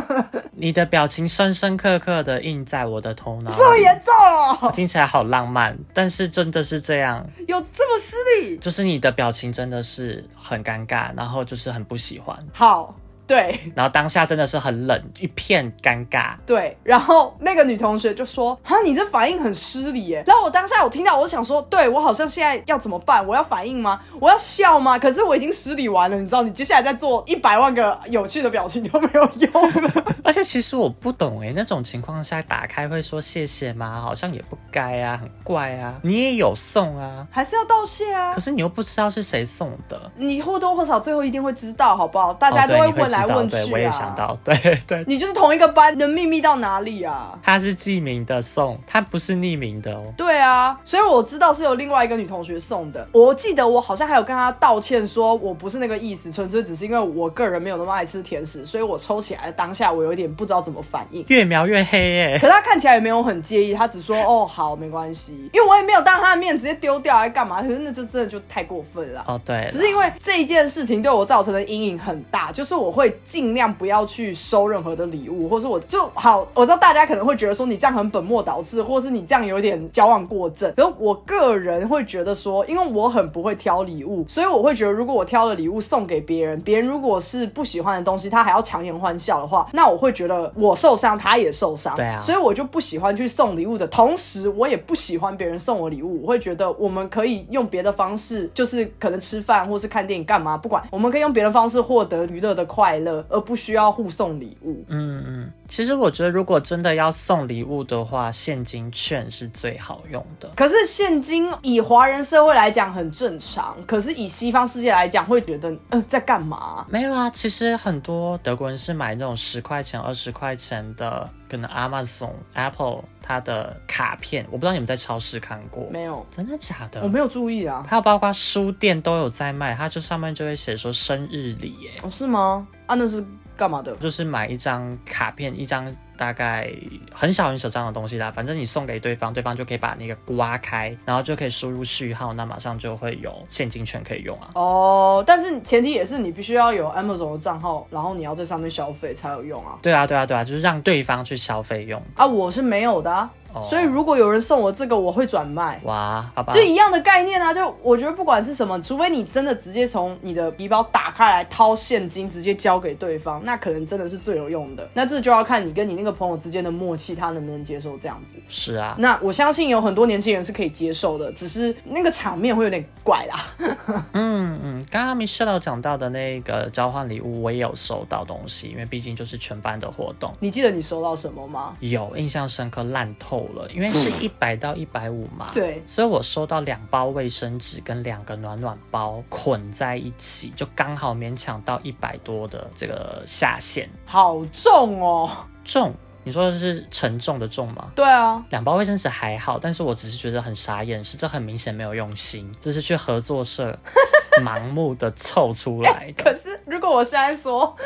[0.52, 3.56] 你的表情深深刻刻的印在我的头脑里。
[3.56, 4.68] 这么严重？
[4.68, 8.58] 哦，听起来好浪漫，但是真的是这样，有这么失礼？
[8.58, 12.94] 就是你的表情真的是很尴尬，然后就是很不喜欢，好，
[13.30, 16.34] 对然后当下真的是很冷，一片尴尬。
[16.44, 23.24] 对，然后那个女同学就说：“哈，你这反应很失礼耶。”然后我当下我听到，我就想说，对我好像现在要怎么办？
[23.24, 24.00] 我要反应吗？
[24.20, 24.98] 我要笑吗？
[24.98, 30.04] 可是我已经失礼完了，你知道，你接下来再做一百万个有趣的表情都没有用了。
[30.24, 34.00] 而且其实我不懂哎，那种情况下打开会说谢谢吗？
[34.02, 36.00] 好像也不该啊，很怪啊。
[36.02, 38.40] 你也有送啊，还是要道谢啊可。
[38.40, 40.10] 是你又不知道是谁送的。
[40.16, 42.34] 你或多或少最后一定会知道，好不好？
[42.34, 43.62] 大家都会问你知道来问去啊。
[43.64, 47.38] 对，我也想，到，对对，你就是同一个班，能秘密到哪里啊？
[47.42, 50.02] 他是记名的送，他不是匿名的哦。
[50.16, 53.08] 对啊，所以我知道是有另外一个女同学送的。
[53.12, 61.24] 我记得我好像还有跟她道歉，说我不是那个意思，纯粹只是因为我个人没有那么爱吃甜食，所以我抽起来的当下我有点不知道怎么反应。
[61.28, 62.46] 越描越黑耶可。
[62.46, 69.24] 是她看起来也没有很介意，她只说哦好没关系，因为我也没有当她的面直接丢掉还干嘛，可是那就真的就太过分了。
[69.26, 80.72] 哦，对，只是因为这一件事情对我造成的阴影很大，就是我会尽量不要去收任何的礼物，或是我就好，我知道大家可能会觉得说你这样很本末倒置，或是你这样有点矫枉过正。
[80.74, 91.94] 可是我个人会觉得说，因为我很不会挑礼物，所以我会觉得如果我挑了礼物送给别人，别人如果是不喜欢的东西，他还要强颜欢笑的话，那我会觉得我受伤，他也受伤。
[91.96, 96.22] 对啊所以我就不喜欢去送礼物的同时，我也不喜欢别人送我礼物。
[96.22, 104.84] 我会觉得我们可以用别的方式，就是可能吃饭或是看电影干嘛，不管，我们可以用别的方式获得娱乐的快乐，而不需要互送礼物。
[104.88, 110.50] 嗯嗯，其实我觉得如果真的要送礼物的话，现金券是最好用的。
[110.56, 116.86] 可是现金以华人社会来讲很正常，可是以西方世界来讲，会觉得呃在干嘛？
[116.88, 127.02] 没有啊，其实很多德国人是买那种十块钱、二十块钱的，可能 Amazon、Apple 它的卡片，我不知道你们在超市看过，没有，真的假的？
[127.02, 127.84] 我没有注意啊。
[127.88, 132.66] 还有包括书店都有在卖，它就上面就会写说生日礼，耶，哦，是吗？
[132.86, 133.24] 啊，那是
[133.60, 133.94] 干嘛的？
[133.96, 136.72] 就是买一张卡片，一张大概
[137.12, 144.48] 很小很小张的东西啦，反正你送给对方，对方就可以把那个刮开，然后就可以输入序号，那马上就会有现金券可以用啊。
[144.54, 149.78] 哦，但是前提也是你必须要有 Amazon 的账号，然后你要在上面消费才有用啊。
[149.82, 152.02] 对啊，对啊，对啊，就是让对方去消费用。
[152.16, 153.30] 啊，我是没有的啊。
[153.52, 155.80] 哦所以如果有人送我这个，我会转卖。
[155.84, 164.88] 哇，好吧就，一样的概念啊，就我觉得不管是什么，除非你真的直接从你的皮包打开来掏现金，直接交给对方，那可能真的是最有用的。
[164.94, 168.38] 那这就要看你跟你那个朋友之间的默契，他能不能接受这样子。
[168.48, 173.36] 是啊，那我相信有很多年轻人是可以接受的，只是那个场面会有点怪啦。
[174.12, 180.32] 嗯嗯，刚刚 Michelle 讲到的那个交换礼物，我也有收到东西，因为毕竟就是全班的活动。
[180.40, 181.74] 你记得你收到什么吗？
[181.80, 193.88] 有印象深刻，烂透了，因为是一百到一百五嘛，对所以我收到两包卫生纸跟两个暖暖包捆在一起，就刚好勉强到一百多的这个下限。
[194.04, 195.30] 好重哦。
[195.62, 195.94] 重，
[196.30, 197.90] 你说的是沉重的重吗？
[197.96, 203.76] 对啊，两包卫生纸还好，但是我只是觉得很傻眼，是这很明显没有用心，这是去合作社
[204.44, 206.22] 盲目的凑出来的。
[206.22, 207.76] 可是如果我现在说，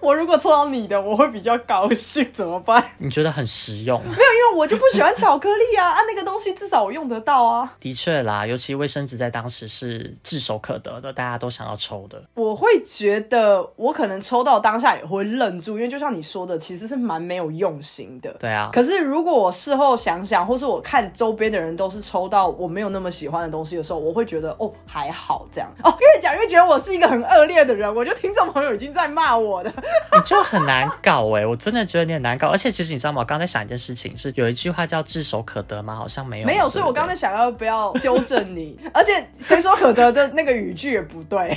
[0.00, 2.84] 我如果抽到你的，我会比较高兴，怎么办？
[2.98, 3.96] 你觉得很实用？
[4.02, 7.72] 没有，因为我就不喜欢巧克力啊， 啊，那个东西至少我用得到啊。
[7.78, 12.20] 的确啦，尤其卫生纸在当时是炙手可得的，大家都想要抽的。
[12.34, 18.34] 我会觉得我可能抽到当下也会愣住，因为就像你说的，其实是蛮没有用心的。
[18.38, 25.70] 对啊，可是如果我事后想想，或是我看周边的人都是抽到我没有那么喜欢的东西的时候，我会觉得哦还好这样。
[25.84, 29.72] 哦，越讲越觉得我是一个很恶劣的人，我觉得听众朋友已经在骂我了。
[30.14, 32.48] 你就很难搞哎、我真的觉得你很难搞。
[32.48, 33.20] 而且其实你知道吗？
[33.20, 35.94] 我刚才想一件事情，是有一句话叫炙手可得吗？
[35.94, 41.56] 好像没有，没有，所以我刚才想要不要纠正你，而且随手可得的那个语句也不对。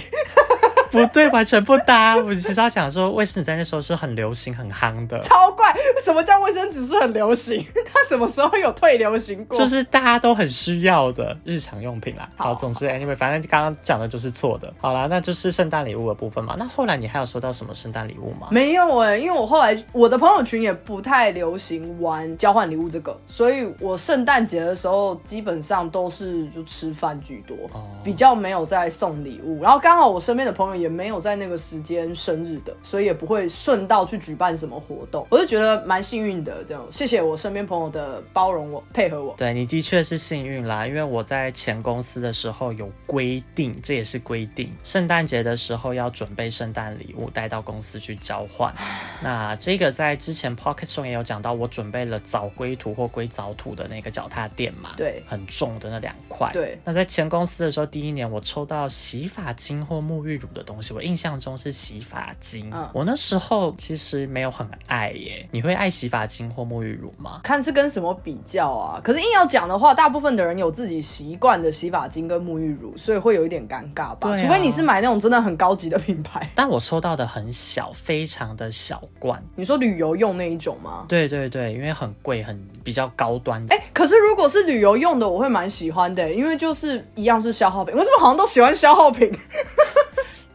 [0.95, 2.15] 不对，完全不搭。
[2.17, 5.19] 我其实要讲说，卫生纸在那时候是很流行、很夯的。
[5.19, 7.63] 超怪，什么叫卫生纸是很流行？
[7.85, 9.57] 它什么时候有退流行过？
[9.57, 12.29] 就是大家都很需要的日常用品啦。
[12.35, 14.73] 好好，总之，anyway，反正刚刚讲的就是错的。
[14.79, 16.55] 好啦，那就是圣诞礼物的部分嘛。
[16.57, 18.47] 那后来你还有收到什么圣诞礼物吗？
[18.51, 29.61] 没有哎、因为我后来我的朋友群也不太流行玩交换礼物这个，所以我圣诞节的时候基本上都是就吃饭居多，哦比较没有在送礼物。
[29.61, 35.25] 然后刚好我身边的朋友也没有在那个时间生日的，所以也不会顺道去举办什么活动。
[35.29, 39.33] 我就觉得蛮幸运的，这样谢谢我身边朋友的包容我配合我。
[39.37, 48.73] 对你的确是幸运啦，因为我在前公司的时候有规定，这也是规定，圣诞节的时候要准备圣诞礼物带到公司去交换。
[49.21, 56.49] 那这个在之前 Pocket 中也有讲到，我准备了早归土或归早土的那个脚踏垫嘛，对很重的那两块。
[56.53, 62.69] 对那在前公司的时候，第一年我抽到洗发精或沐浴乳的东西，我印象中是洗发精。
[62.73, 67.41] 嗯我那时候其实没有很爱耶，你会爱洗发精或沐浴乳吗？
[67.43, 68.99] 看是跟什么比较啊？
[69.03, 74.35] 可是硬要讲的话，大部分的人有自己习惯的洗发精跟沐浴乳，所以会有一点尴尬吧。
[74.37, 76.49] 除非你是买那种真的很高级的品牌。
[76.55, 79.41] 但我抽到的很小，非常的小罐。
[79.55, 81.05] 你说旅游用那一种吗？
[81.07, 83.75] 对对对，因为很贵，很比较高端的。
[83.75, 87.93] 哎、可是如果是旅游用的，我会蛮喜欢的，因为就是一样是消耗品。
[87.95, 89.29] 为什么好像都喜欢消耗品？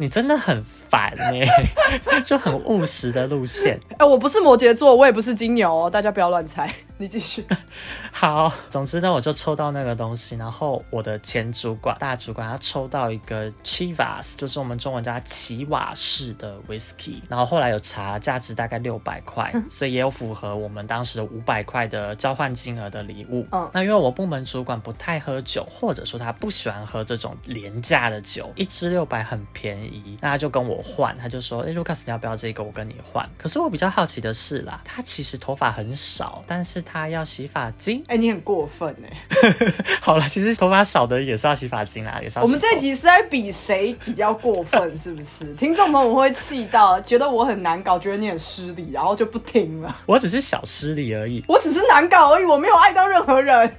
[0.01, 1.47] 你真的很烦呢、
[2.25, 3.79] 就很务实的路线。
[3.99, 6.75] 哎、我不是摩羯座，我也不是金牛哦，大家不要乱猜。
[7.01, 7.47] 你继续。
[8.13, 23.47] 好，总之呢，我就抽到那个东西，然后我的前主管、大主管他抽到一个 Chivas，就是我们中文叫它奇瓦士的 whisky，然后后来有查，价值大概六百块，所以也有符合我们当时的五百块的交换金额的礼物。
[23.51, 32.63] 嗯那因为我部门主管不太喝酒，或者说他不喜欢喝这种廉价的酒，一支六百很便宜，那他就跟我换，他就说：“哎、，Lucas，，你要不要这个？
[32.63, 38.03] 我跟你换。”可是我比较好奇的是啦，他其实头发很少，但是他要洗发精。
[38.09, 39.17] 哎、你很过分哎。
[40.01, 42.45] 好了，其实头发少的也是要洗发精啦，也是要。
[42.45, 45.45] 我们这集是在比谁比较过分，是不是？
[45.55, 49.97] 听众朋友会气到，觉得我很难搞，觉得你很失礼，然后就不听了。
[50.07, 53.71] 我只是小失礼而已，我只是难搞而已，我没有爱到任何人。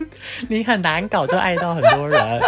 [0.47, 2.41] 你很难搞就爱到很多人。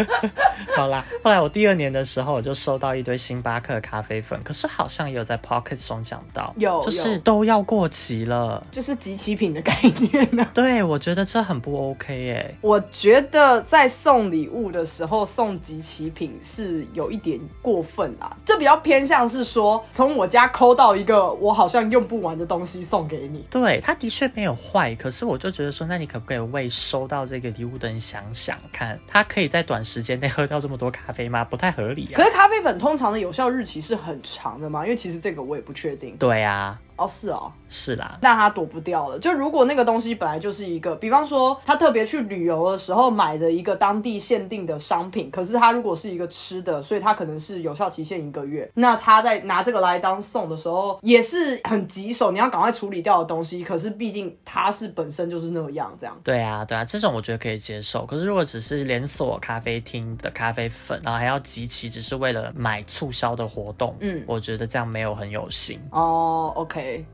[0.76, 8.62] 好啦，后来我第二年的时候，我就收到一堆星巴克咖啡粉，可是好像也有在 Pocket 中讲到，有就是都要过期了。
[8.70, 12.54] 就是集齐品的概念呢、 对，我觉得这很不 OK 耶。
[12.60, 23.44] 我觉得在送礼物的时候送集齐品是有一点过分啊，这比较偏向是说从我家抠到一个我好像用不完的东西送给你。
[23.50, 31.44] 对，他的确没有坏，可是我就觉得说，那你可不可以为收到这个礼物的人想想看，他可以在短时间内喝掉这么多咖啡吗？
[31.44, 32.16] 不太合理啊。
[32.16, 34.84] 可是咖啡粉通常的有效日期是很长的嘛？
[34.84, 36.16] 因为其实这个我也不确定。
[36.16, 39.18] 对啊，哦，是哦，是啦，那他躲不掉了。
[39.18, 48.70] 就如果那个东西本来就是一个，比方说他特别去旅游的时候买的一个当地限定的商品，可是他如果是一个吃的，所以他可能是有效期限一个月。
[48.74, 53.64] 那他在拿这个来当送的时候，也是很棘手，你要赶快处理掉的东西。
[53.64, 56.14] 可是毕竟它是本身就是那样，这样。
[56.22, 58.04] 对啊，对啊，这种我觉得可以接受。
[58.04, 65.80] 可是如果只是连锁咖啡厅的咖啡粉，然后还要集齐，只是为了买促销的活动，嗯，我觉得这样没有很有型。
[65.92, 66.52] 哦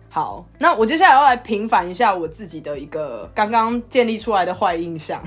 [0.09, 5.23] 好，那我接下来要来平反一下我自己的一个刚刚建立出来的坏印象。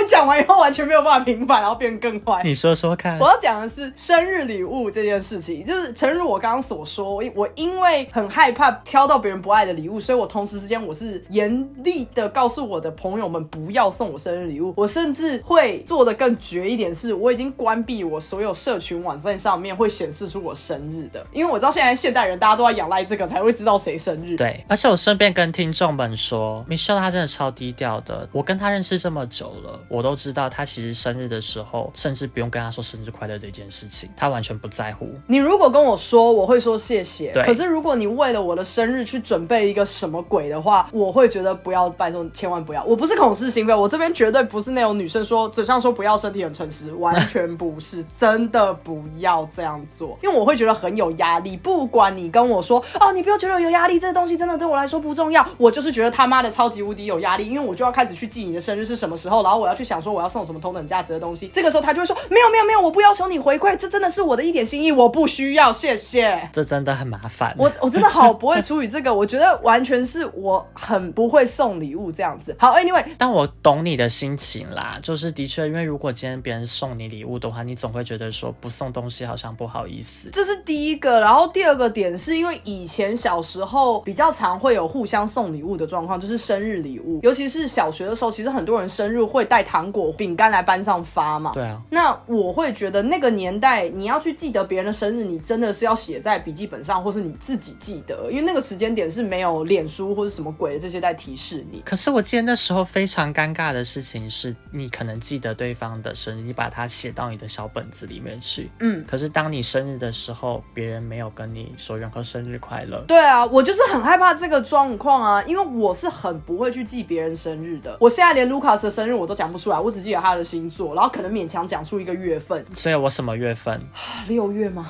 [0.00, 2.40] 我讲完以后完全没有办法平反，然后变更坏。
[2.42, 3.18] 你说说看。
[3.18, 14.72] 我要讲的是生日礼物这件事情，就是诚如我刚刚所说，我我因为很害怕挑到别人不爱的礼物，所以我同时之间我是严厉的告诉我的朋友们不要送我生日礼物。
[14.74, 24.34] 我甚至会做的更绝一点，是我已经关闭我所有社群网站上面会显示出我生日的，因为我知道现在现代人大家都在仰赖这个才会知道谁生日。
[24.36, 29.78] 对，而且我顺便跟听众们说，Michelle 她真的超低调的，我跟她认识这么久了。
[29.90, 35.10] 我都知道，他其实生日的时候，甚至不用跟他说生日快乐这件事情，他完全不在乎。
[35.26, 37.32] 你如果跟我说，我会说谢谢。
[37.44, 42.84] 可是如果你为了我的生日去准备一个什么鬼的话，我会觉得不要，拜托，千万不要。
[42.84, 51.56] 我不是口是心非，我这边绝对不是那种女生说嘴上说不要，身体很诚实，完全不是，真的不要这样做，因为我会觉得很有压力。
[51.56, 59.79] 不管你跟我说哦，你不要觉得有压力，这个东西真的对我来说不重要，我就是觉得他妈的超级无敌有压力，因为我就要开始去记你的生日是什么时候，然后我要。
[59.80, 66.50] 去想说我要送什么同等价值的东西，这个时候他就会说没有没有没有，我不要求你回馈，这真的是我的一点心意，我不需要，谢谢。
[66.52, 72.54] 这真的很麻烦，我我真的好不会处理这个，我觉得完全是我很不会送礼物这样子。
[72.58, 80.28] 好，Anyway，但我懂你的心情啦，就是的确，因为如果今天别人送你礼物的话，你总会觉得说不送东西好像不好意思。
[80.30, 89.59] 这是第一个，然后第二个点是因为以前小时候比较常会有互相送礼物的状况，就是生日礼物，尤其是小学的时候，其实很多人生日会带。
[89.62, 91.52] 糖果、饼干来班上发嘛？
[91.54, 91.80] 对啊。
[91.90, 101.82] 那我会觉得那个年代，你要去记得别人的生日，你真的是要写在笔记本上，或是你自己记得，因为那个时间点是没有脸书或者什么鬼的这些在提示你。
[101.84, 108.70] 可是我记得那时候非常尴尬的事情是，你可能记得对方的生日，你把它写到你的小本子里面去。
[108.80, 109.04] 嗯。
[109.06, 112.98] 可是当你生日的时候，别人没有跟你说任何生日快乐。
[113.06, 117.96] 对啊，我就是很害怕这个状况啊，因为我是很不会去记别人生日的。
[118.00, 122.64] 我现在连卢卡斯的生日我都讲不出来，我只记得他的星座，然后可能勉强讲出一个月份。
[122.74, 123.80] 所以我什么月份？
[124.28, 124.88] 六月吗？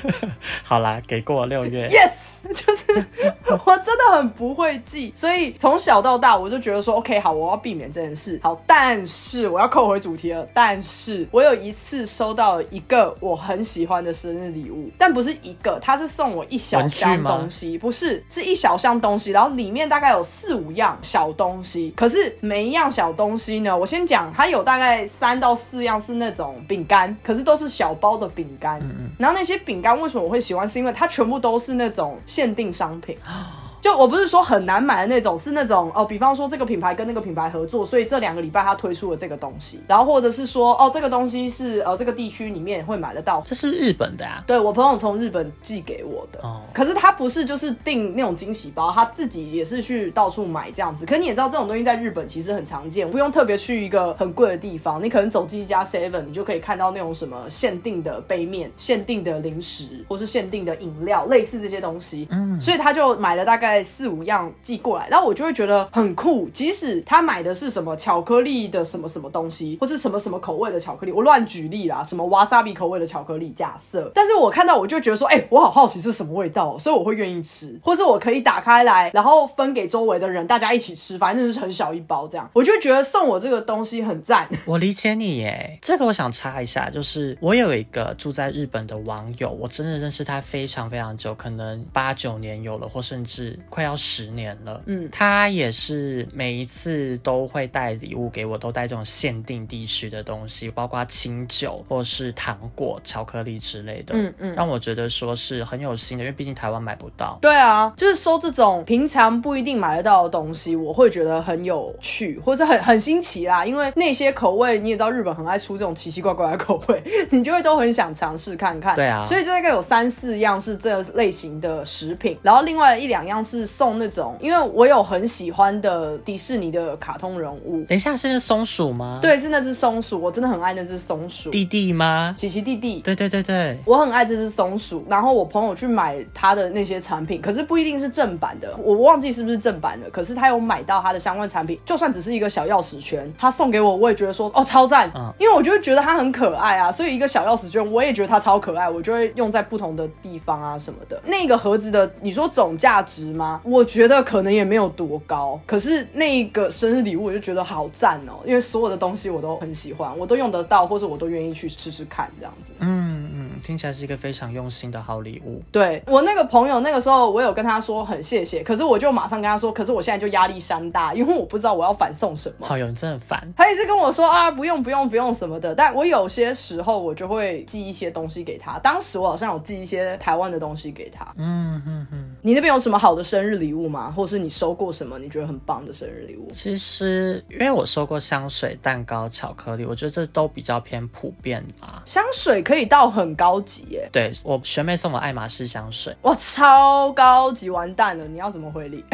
[0.64, 1.88] 好啦，给过六月。
[1.92, 2.35] Yes。
[2.54, 3.04] 就是
[3.64, 8.38] 我真的很不会记，所以从小到大我就觉得说，OK，好，我要避免这件事。
[8.42, 10.46] 好，但是我要扣回主题了。
[10.54, 21.92] 但是我有一次收到了一个我很喜欢的生日礼物，但不是一个，他是送我一小箱东西，不是，是一小箱东西，然后里面大概有四五样小东西。
[21.96, 28.78] 可是每一样小东西呢，我先讲，它有大概三到四样是那种饼干，可是都是小包的饼干。
[28.80, 29.10] 嗯嗯。
[29.18, 30.68] 然后那些饼干为什么我会喜欢？
[30.68, 32.16] 是因为它全部都是那种。
[32.36, 33.16] 限定商品。
[33.86, 44.42] 就我不是说很难买的那种，是那种哦，比方说这个品牌跟那个品牌合作，所以这两个礼拜他推出了这个东西，然后或者是说哦，这个东西是呃这个地区里面会买得到，这是日本的啊？
[44.44, 51.06] 对我朋友从日本寄给我的，哦，可是他不是就是订那种惊喜包，他自己也是去到处买这样子。
[51.06, 62.26] 可你也知道这种东西在日本其实很常见，不用特别去一个很贵的地方，你可能走进一家 Seven，你就可以看到那种什么限定的杯面、限定的零食或是限定的饮料，类似这些东西。
[62.32, 64.52] 嗯，所以他就买了大概四五样。
[64.62, 66.48] 寄过来，然后我就会觉得很酷。
[66.52, 74.10] 即使他买的是什么巧克力的什么什么东西，或是什么什么口味的巧克力，我乱举例啦，什么瓦萨比口味的巧克力，假设。
[74.14, 84.48] 但是我看到我就觉得说，哎，我好好奇是什么味道，所以我会愿意吃，或是我可以打开来，然后分给周围的人，大家一起吃，反正就是很小一包这样，我就觉得送我这个东西很赞。
[84.66, 94.56] 我理解你耶，这个我想插一下，就是我有一个住在日本的网友，我真的认识他非常非常久，可能八九年有了，或甚至快要十年。
[94.64, 107.38] 了，嗯，他也是每一次都会带礼物给我，都带这种限定地区的东西，包括清酒或是糖果、巧克力之类的，嗯嗯，让我觉得说是很有心的，因为毕竟台湾买不到。
[107.40, 113.64] 对啊，就是收这种平常不一定买得到的东西，我会觉得很有趣，或者很很新奇啦。
[113.64, 118.94] 因为那些口味你也知道，日本很爱出这种奇奇怪怪的口味，你就会都很想尝试看看。
[118.94, 127.84] 对啊，所以就大概有三四样是这类型的食品，然后另外一两样是送那种，因为我有很喜欢的迪士尼的卡通人物。
[127.84, 132.34] 等一下，是松鼠吗？，对，是那只松鼠，我真的很爱那只松鼠，弟弟吗？
[132.36, 133.00] 琪琪弟弟。
[133.00, 151.20] 对对对对，我很爱这只松鼠，然后我朋友去买他的那些产品，可是不一定是正版的，我忘记是不是正版的，可是他有买到他的相关产品，就算只是一个小钥匙圈，他送给我，我也觉得说哦超赞，嗯因为我就会觉得它很可爱啊，所以一个小钥匙圈我也觉得它超可爱，我就会用在不同的地方啊什么的。
[151.26, 153.60] 那个盒子的你说总价值吗？
[153.62, 162.72] 我觉得可能也没有多高，可是那个生日礼物我就觉得好赞哦，因为所有的东西我都很喜欢，我都用得到，或者我都愿意去试试看这样子。
[162.78, 165.62] 嗯嗯，听起来是一个非常用心的好礼物。
[165.70, 172.66] 对我那个朋友，那个时候我有跟他说很谢谢，可是我就马上跟他说，可是我现在就压力山大，因为我不知道我要反送什么。
[172.66, 173.52] 好友，你真的很烦。
[173.56, 178.78] 他一直跟我说啊，不用不用不用什么的，但我有些时候我就会寄一些东西给他。
[178.78, 181.26] 当时我好像有寄一些台湾的东西给他。
[181.36, 182.25] 嗯嗯嗯。
[182.46, 184.08] 你那边有什么好的生日礼物吗？
[184.08, 186.48] 或者是你收过什么你觉得很棒的生日礼物？
[186.52, 192.04] 其实，因为我收过香水、蛋糕、巧克力，我觉得这都比较偏普遍吧。
[192.06, 198.24] 香水可以到很高级耶，对我学妹送我爱马仕香水，哇，超高级，完蛋了！
[198.28, 199.04] 你要怎么回礼？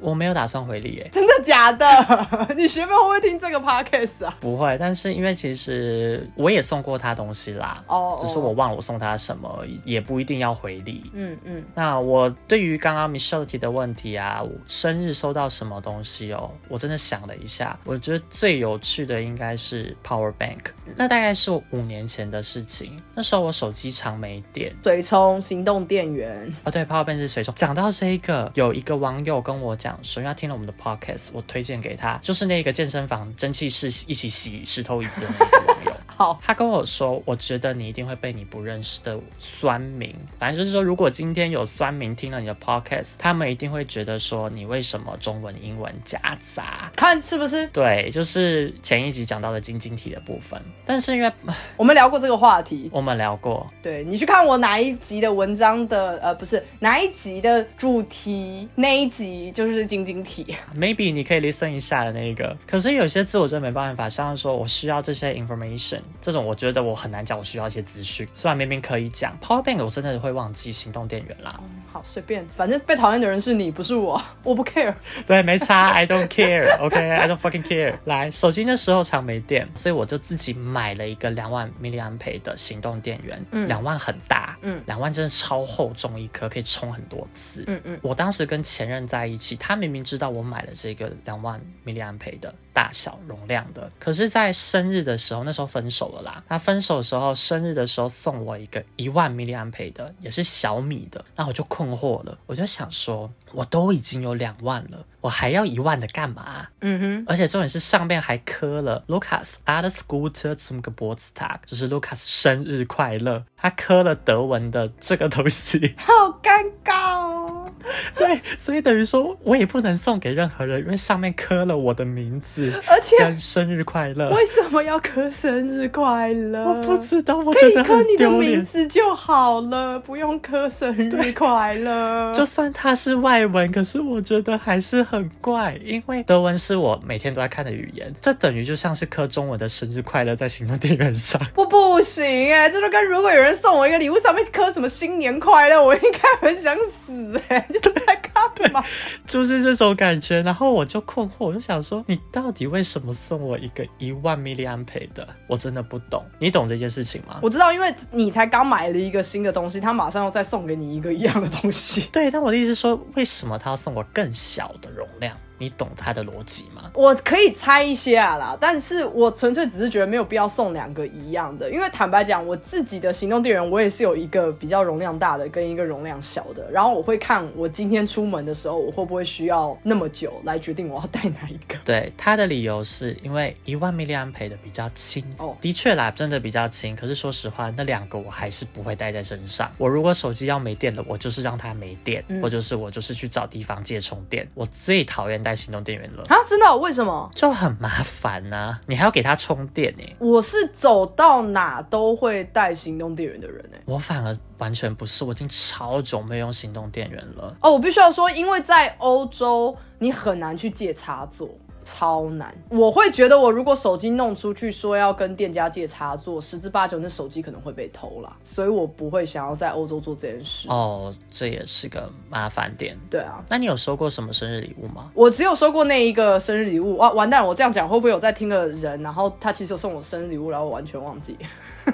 [0.00, 1.86] 我没有打算回礼耶，真的假的？
[2.56, 4.36] 你学妹会不会听这个 podcast 啊？
[4.40, 4.76] 不会。
[4.78, 11.10] 但是因为其实我也送过她东西啦，哦只是我忘了我送她什么，也不一定要回礼。
[11.14, 16.50] 嗯嗯，那我对于刚刚 Michelle 提的问题啊，我生日收到什么东西哦？
[16.68, 20.58] 我真的想了一下，我觉得最有趣的应该是 Power Bank。
[20.96, 24.74] 那大概是五年前的事情，那时候我手机常没电。
[24.82, 27.54] 水充行动电源，哦，对，Power Bank 是水充。
[27.54, 35.87] 讲到这一个，有一个网友跟我讲首先他听了我们的 Podcast，我推荐给他，就是那个健身房蒸汽室一起洗石头椅子的那个。
[36.18, 46.90] 好，他跟我说，我觉得你一定会被你不认识的酸民，反正就是说，如果今天有酸民听了你的 podcast，他们一定会觉得说你为什么中文英文夹杂。
[46.96, 47.68] 看是不是？
[47.68, 51.32] 对，就是前一集讲到的晶晶体的部分，但是因为
[51.78, 60.52] 我们聊过这个话题，我们聊过，对你去看我哪一集的文章的，呃，不是哪一集的主题，那一集就是晶晶体。
[60.76, 68.28] maybe 你可以 listen 一下的那个，可是有些字我真的没办法，像是说我需要这些 information，这种我觉得我很难讲，我需要一些资讯。
[68.34, 71.60] 虽然明明可以讲 power bank，我真的会忘记行动电源啦。
[71.90, 74.94] 好，随便，反正被讨厌的人是你，不是我，我不 care。
[75.26, 77.94] 对，没差，I don't care，OK，I、 don't fucking care。
[78.04, 96.42] 来，手机那时候常没电，所以我就自己买了一个两万 m 安培的行动电源，嗯两、万很大，嗯两万真的超厚重一颗，可以充很多次，嗯嗯，我当时跟前任在一起，他明明知道我买了这个两万 m 安培的大小容量的，可是，在生日的时候，那时候分手了啦。
[96.48, 106.66] 他分手的时候，生日的时候送我一个一万 m 安培的，也是小米的，那我就困惑了，我就想说，我都已经有两万了，我还要一万的干嘛？
[106.80, 115.94] 嗯哼，而且重点是上面还刻了 Lucas alles Gute zum Geburtstag，就是 Lucas 生日快乐，他刻了德文的这个东西。
[115.98, 116.12] 好
[116.42, 117.57] 尴尬哦。
[118.16, 124.30] 对，所以等于说我也不能送给任何人，因为上面刻了我的名字而且跟生日快乐。
[124.30, 126.64] 为什么要刻生日快乐？
[126.64, 128.64] 我不知道，我觉得很刻你的名。
[128.64, 132.32] 字就好了，不用刻生日快乐。
[132.34, 141.40] 就算它是外文，可是我觉得还是很怪，因为德文是我每天都在看的语言，这等于就像是刻中文的生日快乐在行动电源上。
[141.54, 148.82] 我不行哎，这就跟如果有人送我一个礼物，上面刻什么新年快乐，我应该很想死哎，就是在干嘛？
[149.26, 155.26] 就是这种感觉，然后我就困惑，我就想说，你到底为什么送我一个一万 m 安培的？
[155.46, 157.38] 我真的不懂，你懂这件事情吗？
[157.42, 162.08] 我知道，因为你才刚买了一个新的东西，他马上要再送给你一个一样的东西。
[162.12, 165.36] 对，但我的意思是说，为什么他要送我更小的容量？
[165.58, 166.90] 你懂他的逻辑吗？
[166.94, 181.78] 我可以猜一些啊啦，但是我纯粹只是觉得没有必要送两个一样的，因为坦白讲，我自己的行动电源我也是有一个比较容量大的跟一个容量小的，然后我会看我今天出门的时候，我会不会需要那么久来决定我要带哪一个。
[181.84, 185.24] 对，他的理由是因为一万 m 安培的比较轻。
[185.38, 186.94] 哦的确啦，真的比较轻。
[186.94, 189.70] 可是说实话，那两个我还是不会带在身上。
[189.76, 194.48] 我如果手机要没电了，我就是让它没电，嗯或者是我就是去找地方借充电。
[194.54, 196.22] 我最讨厌带行动电源了。
[196.28, 197.30] 啊，真的哦、为什么？
[197.34, 200.04] 就很麻烦呐、你还要给它充电呢。
[200.18, 207.56] 我是走到哪都会带行动电源的人哎、我反而完全不是，我已经超久没有用行动电源了。
[207.62, 211.48] 哦，我必须要说，因为在欧洲你很难去借插座。
[211.88, 212.54] 超难。
[212.68, 220.68] 我会觉得，我如果手机弄出去说要跟店家借插座，十之八九那手机可能会被偷啦，所以我不会想要在欧洲做这件事。
[220.68, 222.98] 哦，这也是个麻烦点。
[223.08, 225.10] 对啊，那你有收过什么生日礼物吗？
[225.14, 227.10] 我只有收过那一个生日礼物啊！
[227.12, 229.02] 完蛋了，我这样讲会不会有在听的人？
[229.02, 231.36] 然后他其实有送我生日礼物，然后我完全忘记。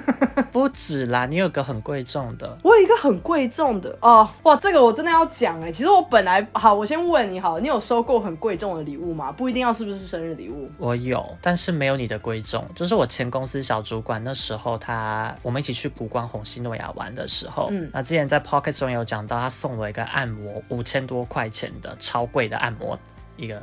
[0.51, 5.71] 不止啦，你有个很贵重的，我有一个很贵重的哦，哇，这个我真的要讲哎。
[5.71, 9.31] 其实我本来好，我先问你好，你有收过很贵重的礼物吗？
[9.31, 10.69] 不一定要是不是生日礼物。
[10.77, 12.65] 我有，但是没有你的贵重。
[12.75, 22.97] 就是我前公司小主管那时候，他我们一起去古关红西诺亚玩的时候，嗯，那之前在 Pocket 中有讲到，他送我一个按摩五千多块钱的超贵的按摩
[23.37, 23.61] 一个。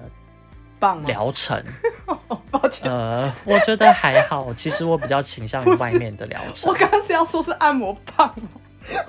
[1.06, 1.62] 疗程，
[2.50, 4.52] 抱歉，呃，我觉得还好。
[4.54, 6.70] 其实我比较倾向于外面的疗程。
[6.72, 8.34] 我刚刚是要说是按摩棒，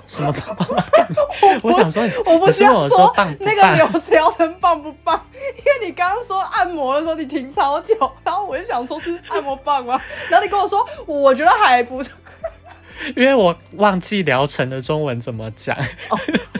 [0.06, 0.84] 什么棒棒？
[1.62, 5.20] 我想说，我不是要说那个疗疗程棒不棒？
[5.34, 7.94] 因为你刚刚说按摩的时候你停超久，
[8.24, 10.00] 然后我就想说是按摩棒吗？
[10.30, 12.12] 然后你跟我说，我觉得还不错。
[13.16, 15.76] 因为我忘记疗程的中文怎么讲，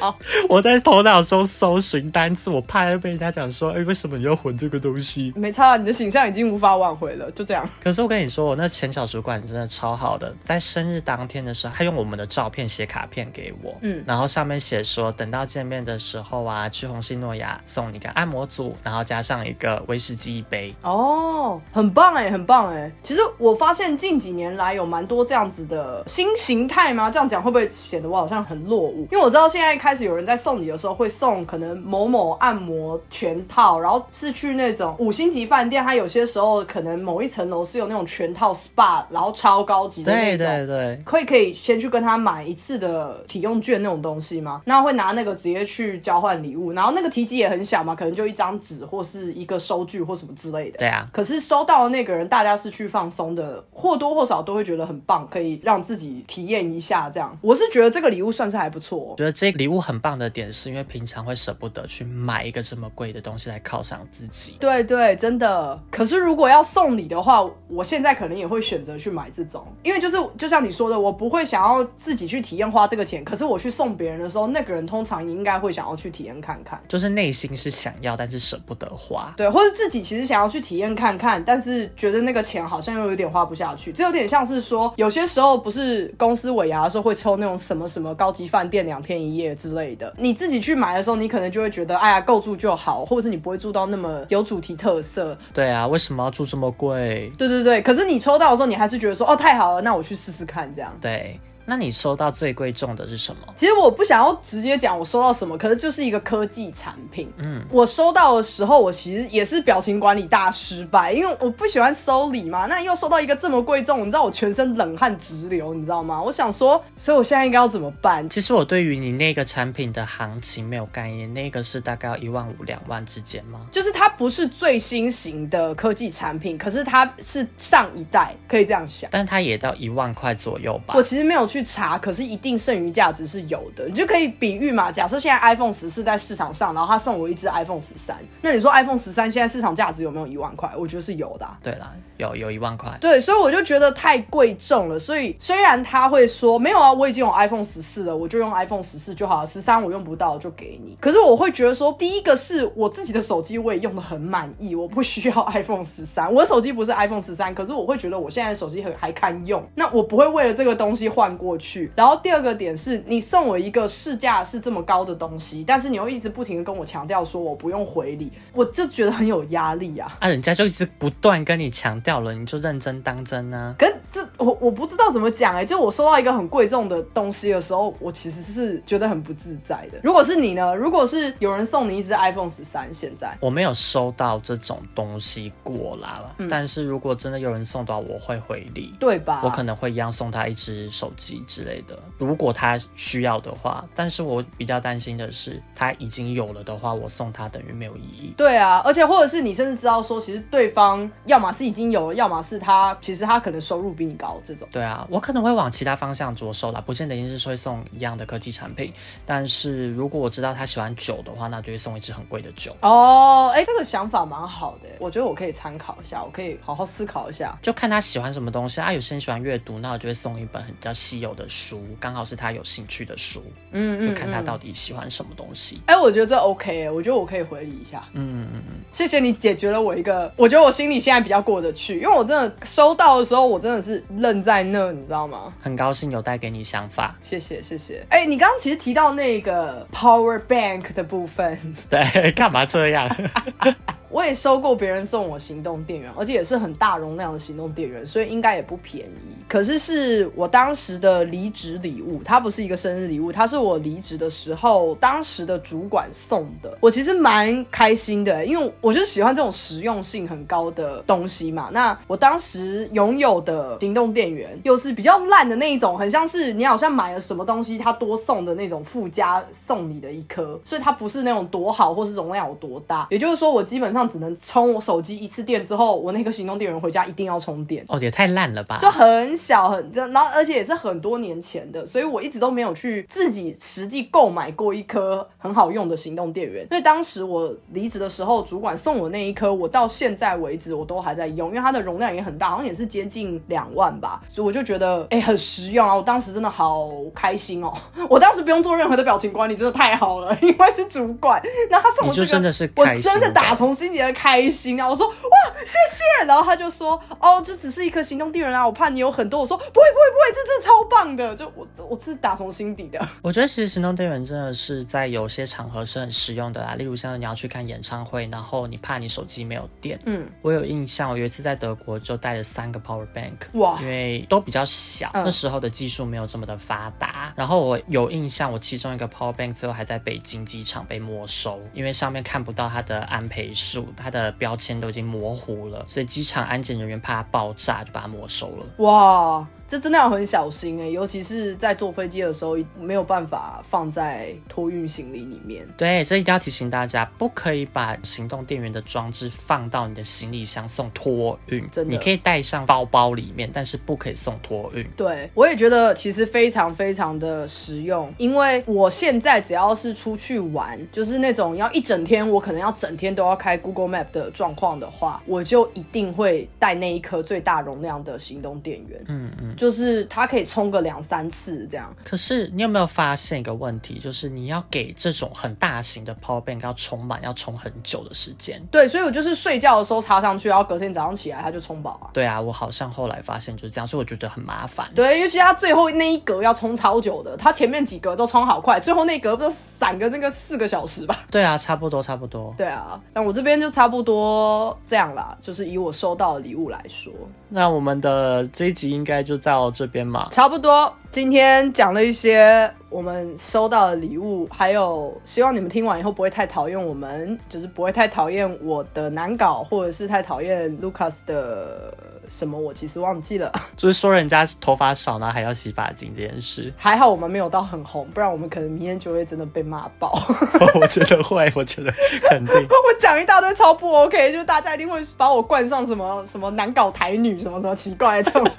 [0.01, 0.15] 哦，
[0.49, 5.33] 我在头脑中搜寻单词，我怕被人家讲说，哎，为什么你要混这个东西？
[5.35, 7.69] 没差，你的形象已经无法挽回了，就这样。
[7.83, 20.75] 可是我跟你说，我那前小主管真的超好的，在生日当天的时候，他用我们的照片写卡片给我，嗯，然后上面写说，等到见面的时候啊，去红星诺亚送你个按摩组，然后加上一个威士忌一杯。
[20.83, 22.91] 哦，很棒哎，很棒哎。
[23.03, 26.27] 其实我发现近几年来有蛮多这样子的新。
[26.37, 27.11] 形态吗？
[27.11, 29.07] 这样讲会不会显得我好像很落伍？
[29.13, 40.47] 因为我知道现在开始有人在送礼的时候会送可能某某按摩全套，然后是去那种五星级饭店，它有些时候可能某一层楼是有那种全套 SPA，然后超高级的那种。
[40.47, 44.63] 对对对，可以可以先去跟他买一次的体用券那种东西吗？
[44.65, 50.79] 那会拿那个直接去交换礼物，然后那个体积也很小嘛，可能就一张纸或是一个收据或什么之类的。
[50.79, 51.09] 对啊。
[51.13, 56.24] 可是收到的那个人，大家是去放松的，或多或少都会觉得很棒，可以让自己。
[56.27, 59.15] 体验一下，这样我是觉得这个礼物算是还不错。
[59.17, 64.57] 觉得这礼物很棒的点是因为平常会舍不得去买一个这么贵的东西来犒赏自己。
[64.61, 65.81] 对对，真的。
[65.91, 73.25] 可是如果要送礼的话，我现在可能也会选择去买这种，因为就是就像你说的，我不会想要自己去体验花这个钱。
[73.25, 79.33] 可是我去送别人的时候，那个人通常应该会想要去体验看看，就是内心是想要，但是舍不得花。
[79.37, 83.93] 对，或者自己其实想要去体验看看，但是觉得那个钱好像又有点花不下去。
[83.93, 86.04] 这有点像是说，有些时候不是。
[86.17, 95.37] 公司尾牙的时候会抽那种什么什么高级饭店两天一夜之类的，你自己去买的时候，你可能就会觉得，哎呀，够住就好，或者是你不会住到那么有主题特色。
[95.53, 97.31] 对啊，为什么要住这么贵？
[97.39, 100.93] 对对对，可是你抽到的时候，你还是觉得说，哦，太好了，那我去试试看，这样。
[101.01, 101.39] 对。
[101.67, 103.55] 那你收到最贵重的是什么？
[103.57, 107.33] 其实我不想要直接讲我收到什么，可是就是一个科技产品。
[107.39, 112.67] 嗯，我收到的时候，我其实也是表情管理大失败，因为我不喜欢收礼嘛。
[112.67, 116.23] 那又收到一个这么贵重，你知道我全身冷汗直流，你知道吗？
[116.23, 118.29] 我想说，所以我现在应该要怎么办？
[118.29, 123.61] 其实我对于你那个产品的行情没有概念，那个是大概要一万五两万之间吗？
[123.73, 129.09] 就是它不是最新型的科技产品，可是它是上一代，可以这样想。
[129.11, 130.93] 但它也到一万块左右吧？
[130.95, 131.49] 我其实没有。
[131.55, 134.91] 去查，可是一定剩余价值是有的，你就可以比喻嘛。
[134.91, 140.69] 假设现在 iPhone 十四在市场上，然后他送我一只 iPhone 十三，那你说 iPhone 十三现在市场价值有没有一万块？
[140.77, 141.49] 我觉得是有的。
[141.63, 142.97] 对啦，有有一万块。
[143.01, 144.99] 对，所以我就觉得太贵重了。
[144.99, 150.97] 所以虽然他会说没有啊，我已经有 iPhone 十四了，我就用 iPhone 十四就好了，十三我用不到就给你。
[151.01, 156.33] 可是我会觉得说，第一个是我自己的手机我也用的很满意，我不需要 iPhone 十三。
[156.33, 162.15] 我的手机不是 iPhone 十三，可是我会觉得我现在的手机很还堪用，那我不会为了这个东西换过去，然后。
[162.25, 170.17] 第二个点是你送我一个市价是这么高的东西，但是你又一直不停的跟我强调说我不用回礼，我就觉得很有压力啊！
[170.21, 173.75] 啊，人家就一直不断跟你强调了，你就认真当真啊？
[173.77, 179.99] 可是这我我不知道怎么讲哎，就我收到一个很贵重的东西的时候，我其实是觉得很不自在的。
[180.03, 180.75] 如果是你呢？
[180.75, 189.41] 如果是有人送你一只 iPhone 十三，现在我没有收到这种东西过来了，但是如果真的有人送到，我会回礼，对吧？
[189.43, 191.99] 我可能会一样送他一只手机之类的。
[192.19, 198.35] 如果他需要的话，但是我比较担心的是，他已经有了的话，我送他等于没有意义。
[198.37, 204.69] 对啊，而且或者是你甚至知道说，其实对方要么是已经友，要么是他其实他可能收入比你高这种。
[204.71, 208.93] 对啊，我可能会往其他方向着手啦，不见得一定是会送一样的科技产品。
[209.25, 212.77] 但是如果我知道他喜欢酒的话，那就会送一支很贵的酒。
[212.83, 217.57] 哦，哎，这个想法蛮好的，我觉得我可以参考一下，我可以好好思考一下。
[217.63, 223.43] 就看他喜欢什么东西啊，有些人喜欢阅读，那我就会送一本很比较稀有的书，刚好是他有兴趣的书。
[223.73, 225.81] 嗯嗯，就看他到底喜欢什么东西。
[225.87, 228.03] 哎，我觉得这 OK，我觉得我可以回礼一下。
[228.13, 235.53] 嗯嗯嗯，谢谢你解决了我一个，我觉得我心里现在比较过得去，因为我真的收到的时候，我真的是愣在那，你知道吗？
[235.61, 238.03] 很高兴有带给你想法，谢谢谢谢。
[238.09, 241.59] 哎，你刚刚其实提到那个 power bank 的部分，
[241.91, 243.09] 对，干嘛这样？
[244.15, 249.35] 我也收过别人送我行动电源，而且也是很大容量的行动电源，所以应该也不便宜。
[249.49, 256.79] 可是是我当时的离职礼物，它不是一个生日礼物，它是我离职的时候当时的主管送的。
[256.81, 261.69] 我其实蛮开心的，因为我就喜欢这种实用性很高的东西嘛。
[261.73, 273.09] 那我当时拥有的行动电源又是比较烂的那一种，很像是你好像买了什么东西，他多送的那种附加送你的一颗，所以它不是那种多好或是容量有多大。
[273.11, 274.04] 也就是说，我基本上。
[274.09, 277.85] 只能充我手机一次电之后，我那个行动电源回家一定要充电。
[277.89, 278.79] 哦，也太烂了吧！
[278.81, 286.67] 就很小很，然后而且也是很多年前的，所以我一直都没有去自己实际购买过一颗很好用的行动电源。
[286.69, 294.21] 所以当时我离职的时候，主管送我那一颗，我到现在为止我都还在用，因为它的容量也很大，好像也是接近两万吧。
[294.29, 295.95] 所以我就觉得哎，很实用啊！
[295.95, 297.73] 我当时真的好开心哦！
[298.11, 301.41] 我当时不用做任何的表情管理，真的太好了，因为是主管。
[301.71, 303.84] 那他送我就真的是我真的打从心。
[304.15, 304.89] 开心啊！
[304.89, 305.15] 我说哇，
[305.61, 306.27] 谢谢。
[306.27, 309.41] 然后他就说哦，这只是一颗行动电源啊，我怕你有很多。
[309.41, 311.35] 我说不会不会不会，这这超棒的。
[311.35, 313.09] 就我我是打从心底的。
[313.23, 319.99] 我觉得其实行动电源真的是在有些场合是很实用的啦，例如像你要去看演唱会，然后你怕你手机没有电。
[320.07, 327.33] 嗯，我有印象，我有一次在德国就带了三个 power bank，哇，因为都比较小，那时候的技术没有这么的发达。
[327.37, 333.53] 然后我有印象，我其中一个 power bank 最后还在北京机场被没收，因为上面看不到它的安培
[333.97, 338.67] 它的标签都已经模糊了，所以机场安检人员怕它爆炸，就把它没收了。
[338.79, 339.47] 哇！
[339.69, 345.67] 这真的要很小心哎，尤其是在坐飞机的时候，没有办法放在托运行李里面。
[345.77, 351.67] 对，这一定要提醒大家，不可以把行动电源的装置放到你的行李箱送托运。
[351.71, 354.87] 真的，你可以带上包包里面，但是不可以送托运。
[354.97, 369.03] 对，我也觉得其实非常非常的实用，因为我现在只要是出去玩，就是那种要一整天，我可能要整天都要开 Google Map 的状况的话，我就一定会带那一颗最大容量的行动电源。
[369.09, 369.54] 嗯嗯。
[369.57, 371.95] 就是它可以充个两三次这样。
[372.05, 378.63] 可是你有没有发现一个问题，就是你要给这种很大型的 power bank 要充满，要充很久的时间。
[378.71, 382.11] 对，所以我就是睡觉的时候插上去，然后隔天早上起来它就充饱啊。
[382.13, 384.87] 对啊，我好像后来发现就是这样，所以我觉得很麻烦。
[384.95, 391.17] 对，尤其它最后那一格要充超久的，它前面几格都充好快，最后那格不都闪个那个四个小时吧？
[391.31, 392.55] 对啊，差不多差不多。
[392.59, 397.13] 对啊，那我这边就差不多这样啦，就是以我收到的礼物来说，
[397.49, 399.44] 那我们的这一集应该就在。
[399.53, 400.93] 到这边嘛，差不多。
[401.11, 411.95] 今天讲了一些我们收到的礼物，还有希望你们听完以后不会太讨厌我们，就是不会太讨厌我的难搞，或者是太讨厌 Lucas 的
[412.29, 413.53] 什么，我其实忘记了。
[413.77, 416.73] 就是说人家头发少呢，还要洗发精这件事。
[416.77, 420.13] 还好我们没有到很红，不然我们可能明天就会真的被骂爆。
[420.81, 421.93] 我觉得会，我觉得
[422.29, 422.57] 肯定。
[422.57, 428.53] 我讲一大堆超不 OK，就是大家一定会把我冠上什么什么难搞台女，什么什么奇怪的这种。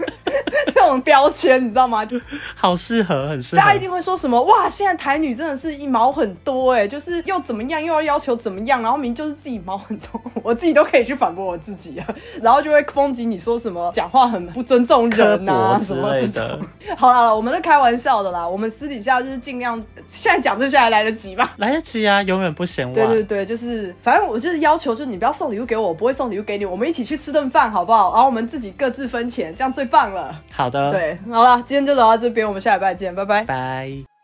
[0.74, 2.06] 这种标签你知道吗？
[2.06, 2.20] 就
[2.56, 3.62] 好适合，很适合。
[3.62, 4.42] 大家一定会说什么？
[4.44, 12.08] 哇，现在台女真的是一毛很多哎，就是又怎么样，又要要求怎么样，然后明就是自己毛很多， 我自己都可以去反驳我自己啊，
[12.42, 16.60] 然后就会抨击你说什么讲话很不尊重人啊什么这种。
[16.98, 21.54] 好啦，我们是开玩笑的啦，我们私底下就是尽量现在讲这些还来得及吧？
[21.58, 22.94] 来得及啊，永远不嫌晚。
[22.94, 28.12] 对对对，就是反正我就是要求，就是你不要送礼物给我，我不会送礼物给你，我们一起去吃顿饭好不好？
[28.14, 30.42] 然后我们自己各自分钱，这样最棒了。
[30.52, 34.15] 好的，对，好了，今天就聊到这边，我们下礼拜见，拜拜，拜。